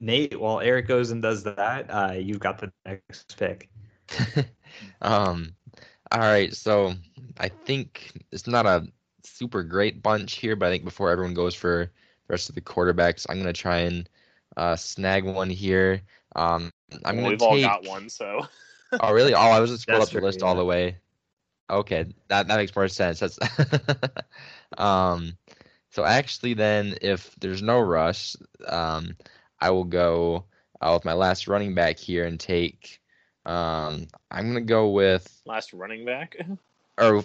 [0.00, 3.68] Nate, while Eric goes and does that, uh, you've got the next pick.
[5.02, 5.54] um,
[6.10, 6.54] all right.
[6.54, 6.94] So
[7.38, 8.86] I think it's not a
[9.24, 12.60] super great bunch here, but I think before everyone goes for the rest of the
[12.60, 14.08] quarterbacks, I'm gonna try and
[14.56, 16.02] uh, snag one here.
[16.34, 16.70] Um,
[17.04, 17.42] I'm Well, gonna we've take.
[17.42, 18.46] all got one, so
[19.00, 19.34] Oh, really?
[19.34, 20.98] Oh, I was just scroll up That's your true, list all the way.
[21.70, 23.20] Okay, that that makes more sense.
[23.20, 23.38] That's
[24.78, 25.36] um
[25.90, 28.36] so actually then if there's no rush,
[28.66, 29.16] um
[29.60, 30.44] I will go
[30.80, 33.00] uh, with my last running back here and take
[33.46, 36.36] um I'm gonna go with Last running back.
[36.98, 37.24] or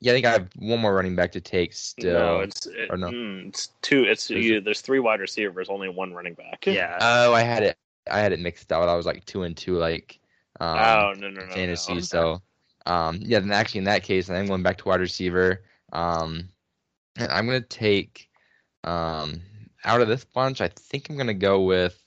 [0.00, 2.12] yeah, I think I have one more running back to take still.
[2.12, 3.10] no, it's it, or no?
[3.10, 4.02] mm, it's two.
[4.02, 6.66] It's Is you, there's three wide receivers, only one running back.
[6.66, 6.98] Yeah.
[7.00, 7.78] Oh, I had it
[8.10, 8.88] I had it mixed out.
[8.88, 10.18] I was like two and two like
[10.60, 11.52] um oh no no no.
[11.52, 11.94] fantasy.
[11.94, 12.00] no.
[12.00, 12.42] So,
[12.84, 15.62] um, yeah, then actually in that case, I'm going back to wide receiver.
[15.92, 16.48] Um,
[17.16, 18.28] and I'm gonna take,
[18.82, 19.40] um,
[19.84, 22.02] out of this bunch, I think I'm gonna go with,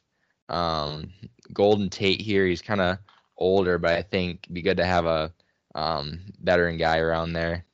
[0.50, 1.12] um,
[1.54, 2.46] Golden Tate here.
[2.46, 2.98] He's kind of
[3.38, 5.34] older, but I think it'd be good to have a,
[5.76, 7.66] um, veteran guy around there.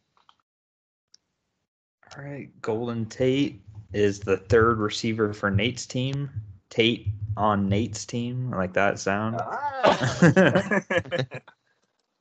[2.16, 2.49] All right.
[2.62, 3.62] Golden Tate
[3.93, 6.30] is the third receiver for Nate's team.
[6.70, 8.54] Tate on Nate's team.
[8.54, 9.39] I like that sound.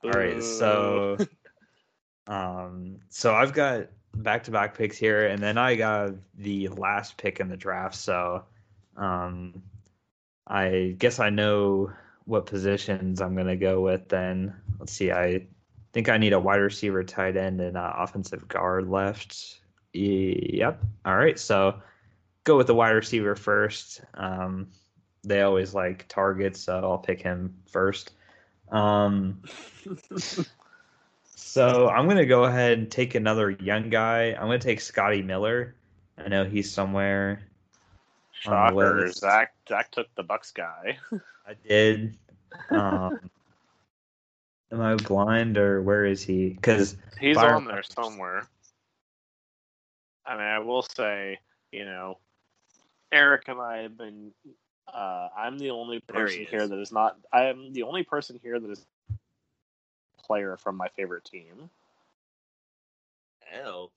[0.03, 1.17] All right, so
[2.27, 7.49] um so I've got back-to-back picks here and then I got the last pick in
[7.49, 8.43] the draft, so
[8.97, 9.61] um
[10.47, 11.91] I guess I know
[12.25, 14.53] what positions I'm going to go with then.
[14.79, 15.11] Let's see.
[15.11, 15.47] I
[15.93, 19.61] think I need a wide receiver, tight end and uh, offensive guard left.
[19.93, 20.83] Yep.
[21.05, 21.81] All right, so
[22.43, 24.01] go with the wide receiver first.
[24.13, 24.67] Um
[25.23, 28.11] they always like targets, so I'll pick him first.
[28.71, 29.41] Um
[31.51, 34.31] so I'm gonna go ahead and take another young guy.
[34.31, 35.75] I'm gonna take Scotty Miller.
[36.17, 37.41] I know he's somewhere.
[38.31, 39.11] Shocker.
[39.11, 39.53] Zach.
[39.67, 40.97] Zach took the Bucs guy.
[41.45, 42.17] I did.
[42.69, 43.19] Um,
[44.71, 46.51] am I blind or where is he?
[46.51, 48.47] Because He's Fire- on there somewhere.
[50.25, 51.37] I mean, I will say,
[51.73, 52.17] you know,
[53.11, 54.31] Eric and I have been.
[54.87, 57.17] Uh, I'm the only There he person here that is not.
[57.33, 58.85] I am the only person here that is
[60.31, 61.69] player from my favorite team.
[63.41, 63.91] Hell.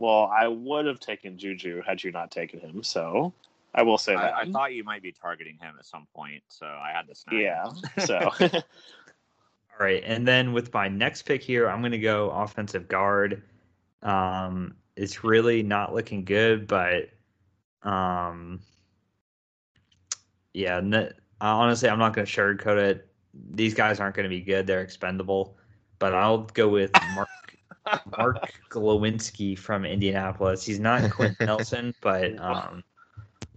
[0.00, 2.82] Well, I would have taken Juju had you not taken him.
[2.82, 3.32] So
[3.72, 4.34] I will say that.
[4.34, 7.14] I, I thought you might be targeting him at some point, so I had to
[7.14, 7.42] snag him.
[7.42, 7.70] yeah.
[8.04, 13.44] So all right, and then with my next pick here, I'm gonna go offensive guard.
[14.02, 17.10] Um, it's really not looking good, but
[17.84, 18.58] um,
[20.54, 20.78] yeah.
[20.78, 23.09] n- honestly, I'm not gonna sugarcoat it.
[23.32, 24.66] These guys aren't gonna be good.
[24.66, 25.56] They're expendable.
[25.98, 27.28] But I'll go with Mark
[28.16, 30.64] Mark Glowinski from Indianapolis.
[30.64, 32.82] He's not Quint Nelson, but um,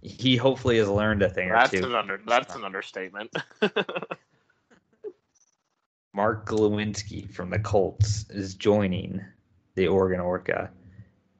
[0.02, 1.86] he hopefully has learned a thing that's or two.
[1.86, 2.20] an under.
[2.26, 3.34] That's an understatement.
[6.14, 9.20] Mark Glowinski from the Colts is joining
[9.74, 10.70] the Oregon Orca.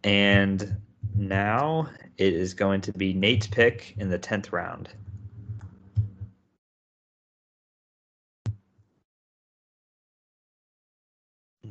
[0.03, 0.77] And
[1.15, 4.89] now it is going to be Nate's pick in the 10th round.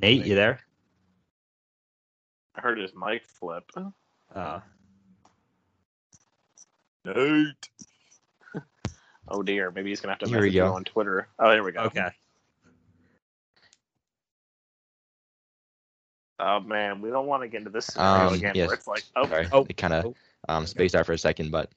[0.03, 0.59] Nate, you there?
[2.55, 3.71] I heard his mic flip.
[4.35, 4.59] Uh,
[7.05, 7.69] Nate.
[9.29, 10.73] Oh dear, maybe he's gonna have to Here message you go.
[10.73, 11.29] on Twitter.
[11.39, 11.83] Oh, there we go.
[11.83, 12.09] okay.
[16.39, 18.67] Oh man, we don't want to get into this scenario Um, again yes.
[18.67, 19.65] where it's like, oh, Sorry, Oh.
[19.69, 20.15] it kind of Oh.
[20.49, 21.71] um, spaced out for a second, but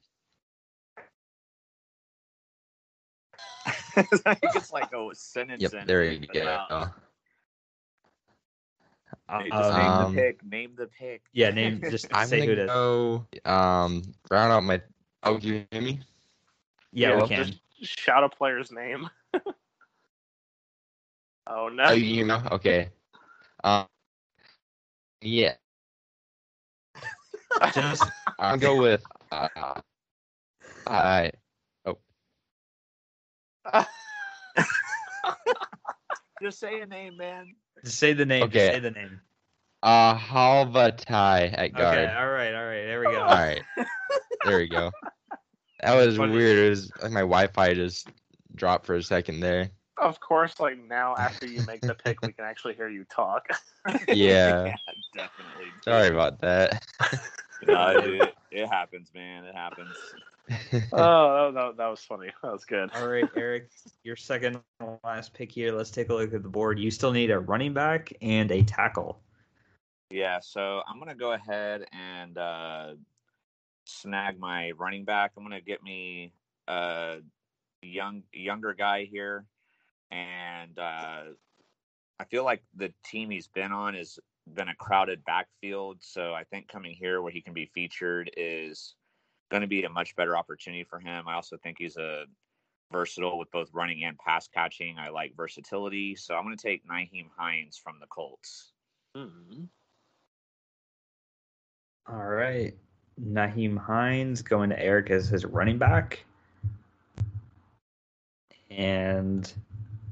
[3.95, 5.61] it's like a sentence.
[5.61, 6.89] yep, in, there you but go.
[9.29, 9.35] No.
[9.51, 10.43] Uh, name Um, the pick.
[10.45, 11.23] Name the pick.
[11.33, 14.81] yeah, name just I'm say who it gonna go um, round out my.
[15.23, 15.99] Oh, you hear me?
[16.93, 17.45] Yeah, Yeah, we can.
[17.45, 19.09] just shout a player's name.
[21.47, 21.83] oh no.
[21.85, 22.41] Oh, you know?
[22.51, 22.89] Okay.
[23.63, 23.85] Um,
[25.21, 25.55] yeah,
[27.73, 29.03] Just I'll go with.
[29.31, 29.81] Uh,
[30.87, 31.31] I
[36.41, 37.53] Just say a name, man.
[37.83, 38.43] just say the name.
[38.43, 38.59] Okay.
[38.59, 39.19] Just say the name.
[39.83, 41.97] uh Halvatai at guard.
[41.97, 42.85] Okay, all right, all right.
[42.85, 43.19] There we go.
[43.21, 43.61] All right,
[44.45, 44.91] there we go.
[45.81, 46.57] That was What is- weird.
[46.57, 48.09] It was like my Wi-Fi just
[48.55, 49.69] dropped for a second there.
[49.99, 53.47] Of course, like now after you make the pick, we can actually hear you talk.
[54.07, 54.75] Yeah.
[55.15, 55.65] definitely.
[55.83, 56.83] Sorry about that.
[57.65, 59.45] No, it, it happens, man.
[59.45, 59.95] It happens.
[60.93, 62.29] oh, that, that was funny.
[62.43, 62.89] That was good.
[62.95, 63.69] All right, Eric,
[64.03, 64.59] your second
[65.03, 65.73] last pick here.
[65.73, 66.79] Let's take a look at the board.
[66.79, 69.19] You still need a running back and a tackle.
[70.09, 72.93] Yeah, so I'm gonna go ahead and uh,
[73.85, 75.31] snag my running back.
[75.35, 76.31] I'm gonna get me
[76.67, 77.17] a
[77.81, 79.45] young younger guy here,
[80.09, 81.23] and uh,
[82.19, 84.17] I feel like the team he's been on has
[84.55, 85.97] been a crowded backfield.
[86.01, 88.95] So I think coming here where he can be featured is
[89.49, 91.27] going to be a much better opportunity for him.
[91.27, 92.25] I also think he's a
[92.91, 94.97] versatile with both running and pass catching.
[94.97, 98.71] I like versatility, so I'm going to take Nyheim Hines from the Colts.
[99.15, 99.65] Hmm.
[102.09, 102.73] All right.
[103.21, 106.23] Nyheim Hines going to Eric as his running back.
[108.69, 109.51] And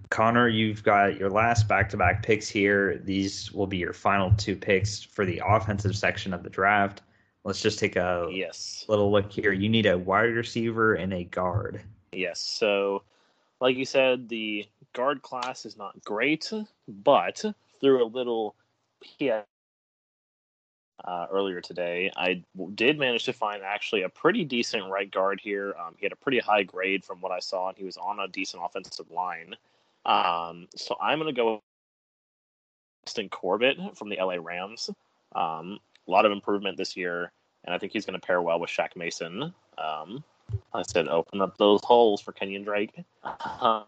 [0.10, 2.98] Connor, you've got your last back to back picks here.
[3.04, 7.02] These will be your final two picks for the offensive section of the draft.
[7.44, 8.86] Let's just take a Yes.
[8.88, 9.52] little look here.
[9.52, 11.82] You need a wide receiver and a guard.
[12.12, 12.40] Yes.
[12.40, 13.04] So,
[13.62, 16.52] like you said, the guard class is not great,
[16.88, 17.44] but
[17.80, 18.56] through a little
[19.02, 19.46] PS
[21.04, 22.42] uh, earlier today, I
[22.74, 25.76] did manage to find actually a pretty decent right guard here.
[25.80, 28.20] Um, he had a pretty high grade from what I saw, and he was on
[28.20, 29.56] a decent offensive line.
[30.06, 31.62] Um, so I'm going to go
[33.06, 34.90] Austin Corbett from the LA Rams.
[35.36, 37.32] Um, a lot of improvement this year,
[37.64, 39.54] and I think he's going to pair well with Shaq Mason.
[39.78, 40.24] Um,
[40.74, 42.94] I said, open up those holes for Kenyon Drake.
[43.24, 43.84] Uh,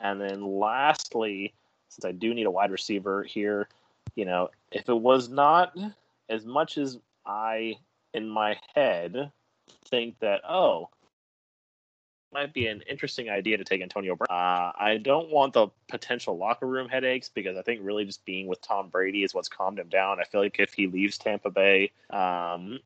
[0.00, 1.52] and then lastly,
[1.88, 3.68] since I do need a wide receiver here,
[4.14, 5.76] you know, if it was not
[6.28, 7.76] as much as I,
[8.14, 9.30] in my head,
[9.86, 10.88] think that, oh,
[12.32, 14.28] might be an interesting idea to take Antonio Brown.
[14.30, 18.46] Uh, I don't want the potential locker room headaches because I think really just being
[18.46, 20.20] with Tom Brady is what's calmed him down.
[20.20, 22.78] I feel like if he leaves Tampa Bay, um,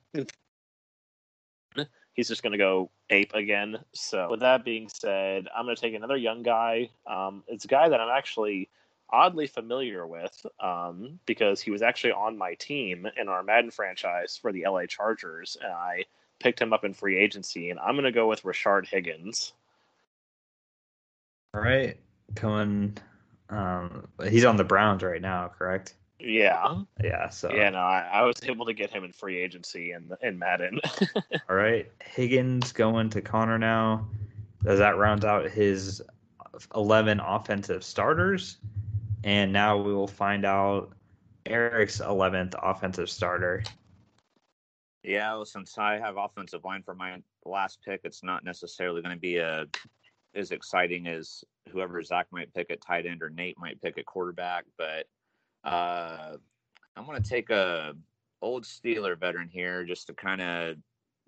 [2.15, 3.79] he's just going to go ape again.
[3.93, 6.91] So, with that being said, I'm going to take another young guy.
[7.07, 8.69] Um, it's a guy that I'm actually
[9.11, 14.37] oddly familiar with um, because he was actually on my team in our Madden franchise
[14.41, 16.05] for the LA Chargers, and I
[16.39, 17.71] picked him up in free agency.
[17.71, 19.53] And I'm going to go with Rashard Higgins.
[21.55, 21.99] All right.
[22.35, 22.99] Coming
[23.49, 25.95] um he's on the Browns right now, correct?
[26.19, 27.71] Yeah, Yeah, so yeah.
[27.71, 30.81] No, I, I was able to get him in free agency in in Madden.
[31.49, 31.91] all right.
[32.03, 34.09] Higgins going to Connor now.
[34.65, 36.03] Does that round out his
[36.75, 38.57] 11 offensive starters?
[39.25, 40.93] And now we will find out
[41.45, 43.63] Eric's 11th offensive starter.
[45.07, 49.15] Yeah, well, since I have offensive line for my last pick, it's not necessarily going
[49.15, 49.67] to be a
[50.35, 54.05] as exciting as whoever Zach might pick at tight end or Nate might pick at
[54.05, 54.65] quarterback.
[54.77, 55.07] But
[55.63, 56.37] uh,
[56.97, 57.95] I'm going to take a
[58.43, 60.77] old Steeler veteran here just to kind of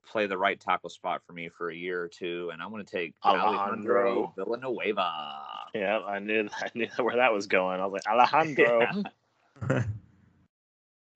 [0.04, 2.84] play the right tackle spot for me for a year or two, and I'm going
[2.84, 3.52] to take Alejandro.
[3.58, 5.12] Alejandro Villanueva.
[5.72, 7.80] yeah, I knew I knew where that was going.
[7.80, 9.04] I was like Alejandro.
[9.70, 9.82] Yeah.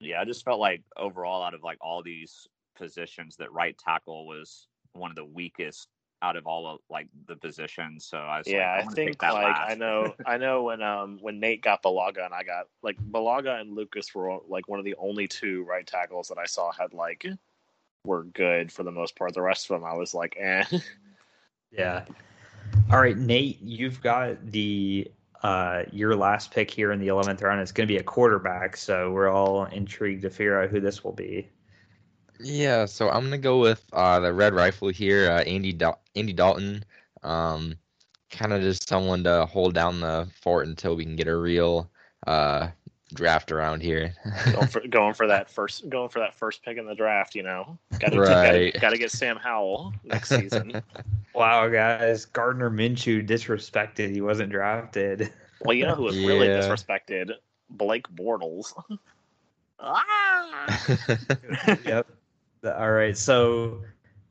[0.03, 4.25] Yeah, I just felt like overall, out of like all these positions, that right tackle
[4.27, 5.87] was one of the weakest
[6.21, 8.05] out of all of like the positions.
[8.05, 9.71] So I was Yeah, like, I'm I think that like last.
[9.71, 13.59] I know I know when um when Nate got Bulaga and I got like Bulaga
[13.59, 16.93] and Lucas were like one of the only two right tackles that I saw had
[16.93, 17.25] like
[18.05, 19.33] were good for the most part.
[19.33, 20.63] The rest of them I was like, eh.
[21.71, 22.05] Yeah.
[22.91, 25.11] All right, Nate, you've got the
[25.41, 27.59] uh your last pick here in the 11th round.
[27.59, 31.03] It's going to be a quarterback, so we're all intrigued to figure out who this
[31.03, 31.49] will be.
[32.43, 36.33] Yeah, so I'm gonna go with uh, the red rifle here, uh, Andy Dal- Andy
[36.33, 36.83] Dalton.
[37.23, 37.75] Um,
[38.29, 41.89] kind of just someone to hold down the fort until we can get a real
[42.27, 42.67] uh,
[43.13, 44.13] draft around here.
[44.51, 47.43] going for going for that first going for that first pick in the draft, you
[47.43, 47.77] know.
[47.99, 48.73] Gotta Right.
[48.73, 50.81] gotta, gotta get Sam Howell next season.
[51.35, 54.11] Wow, guys, Gardner Minshew disrespected.
[54.11, 55.33] He wasn't drafted.
[55.65, 57.31] well, you know who was really disrespected?
[57.71, 58.71] Blake Bortles.
[59.79, 60.85] ah!
[61.83, 62.07] yep.
[62.63, 63.15] The- All right.
[63.15, 63.83] So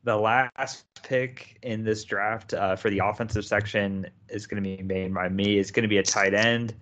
[0.03, 4.83] the last pick in this draft uh, for the offensive section is going to be
[4.83, 5.57] made by me.
[5.59, 6.73] It's going to be a tight end.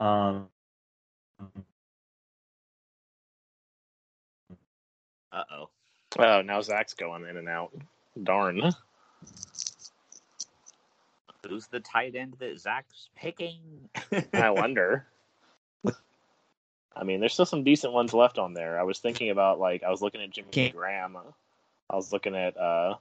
[0.00, 0.48] Um,
[5.32, 5.68] Uh oh.
[6.18, 7.70] Oh, now Zach's going in and out.
[8.22, 8.62] Darn.
[11.46, 13.60] Who's the tight end that Zach's picking?
[14.32, 15.06] I wonder.
[16.98, 18.80] I mean, there's still some decent ones left on there.
[18.80, 21.16] I was thinking about like I was looking at Jimmy Can't- Graham.
[21.90, 22.94] I was looking at uh,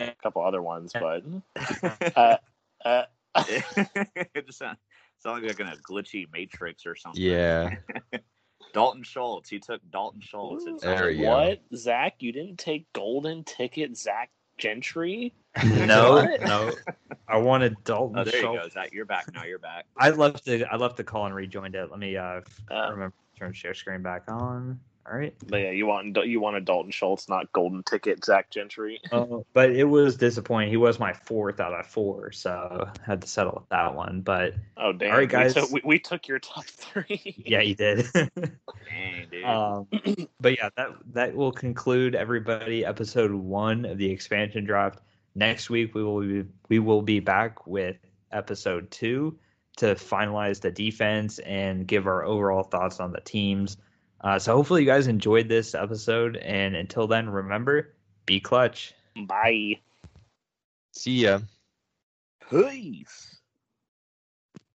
[0.00, 1.22] a couple other ones, but
[2.16, 2.36] uh,
[2.84, 3.04] uh,
[3.48, 4.78] it just sounds,
[5.18, 7.20] sounds like in a glitchy matrix or something.
[7.22, 7.76] yeah,
[8.72, 9.48] Dalton Schultz.
[9.48, 10.66] He took Dalton Schultz.
[10.66, 11.30] It There sounds we go.
[11.30, 12.16] what Zach?
[12.20, 15.34] You didn't take golden ticket Zach Gentry?
[15.64, 16.72] no, no.
[17.28, 18.68] I wanted Dalton Oh, there you go.
[18.68, 19.44] Zach, you're back now.
[19.44, 19.86] You're back.
[19.96, 21.90] I left the I left the call and rejoined it.
[21.90, 22.40] Let me uh,
[22.70, 22.88] Uh.
[22.90, 24.78] remember turn share screen back on.
[25.06, 25.34] All right.
[25.46, 29.00] But yeah, you want you wanted Dalton Schultz, not golden ticket Zach Gentry.
[29.12, 30.70] Oh, but it was disappointing.
[30.70, 34.22] He was my fourth out of four, so I had to settle with that one.
[34.22, 35.12] But Oh damn!
[35.12, 35.54] All right, guys.
[35.54, 37.42] We took, we, we took your top three.
[37.46, 38.06] yeah, you did.
[38.14, 39.44] Dang, dude.
[39.44, 39.86] um,
[40.40, 45.00] but yeah, that that will conclude everybody episode one of the expansion draft.
[45.34, 47.96] next week we will be we will be back with
[48.32, 49.38] episode two
[49.76, 53.76] to finalize the defense and give our overall thoughts on the teams.
[54.20, 57.94] Uh, so hopefully you guys enjoyed this episode, and until then, remember
[58.26, 58.94] be clutch.
[59.16, 59.80] Bye.
[60.92, 61.40] See ya.
[62.50, 63.36] Peace.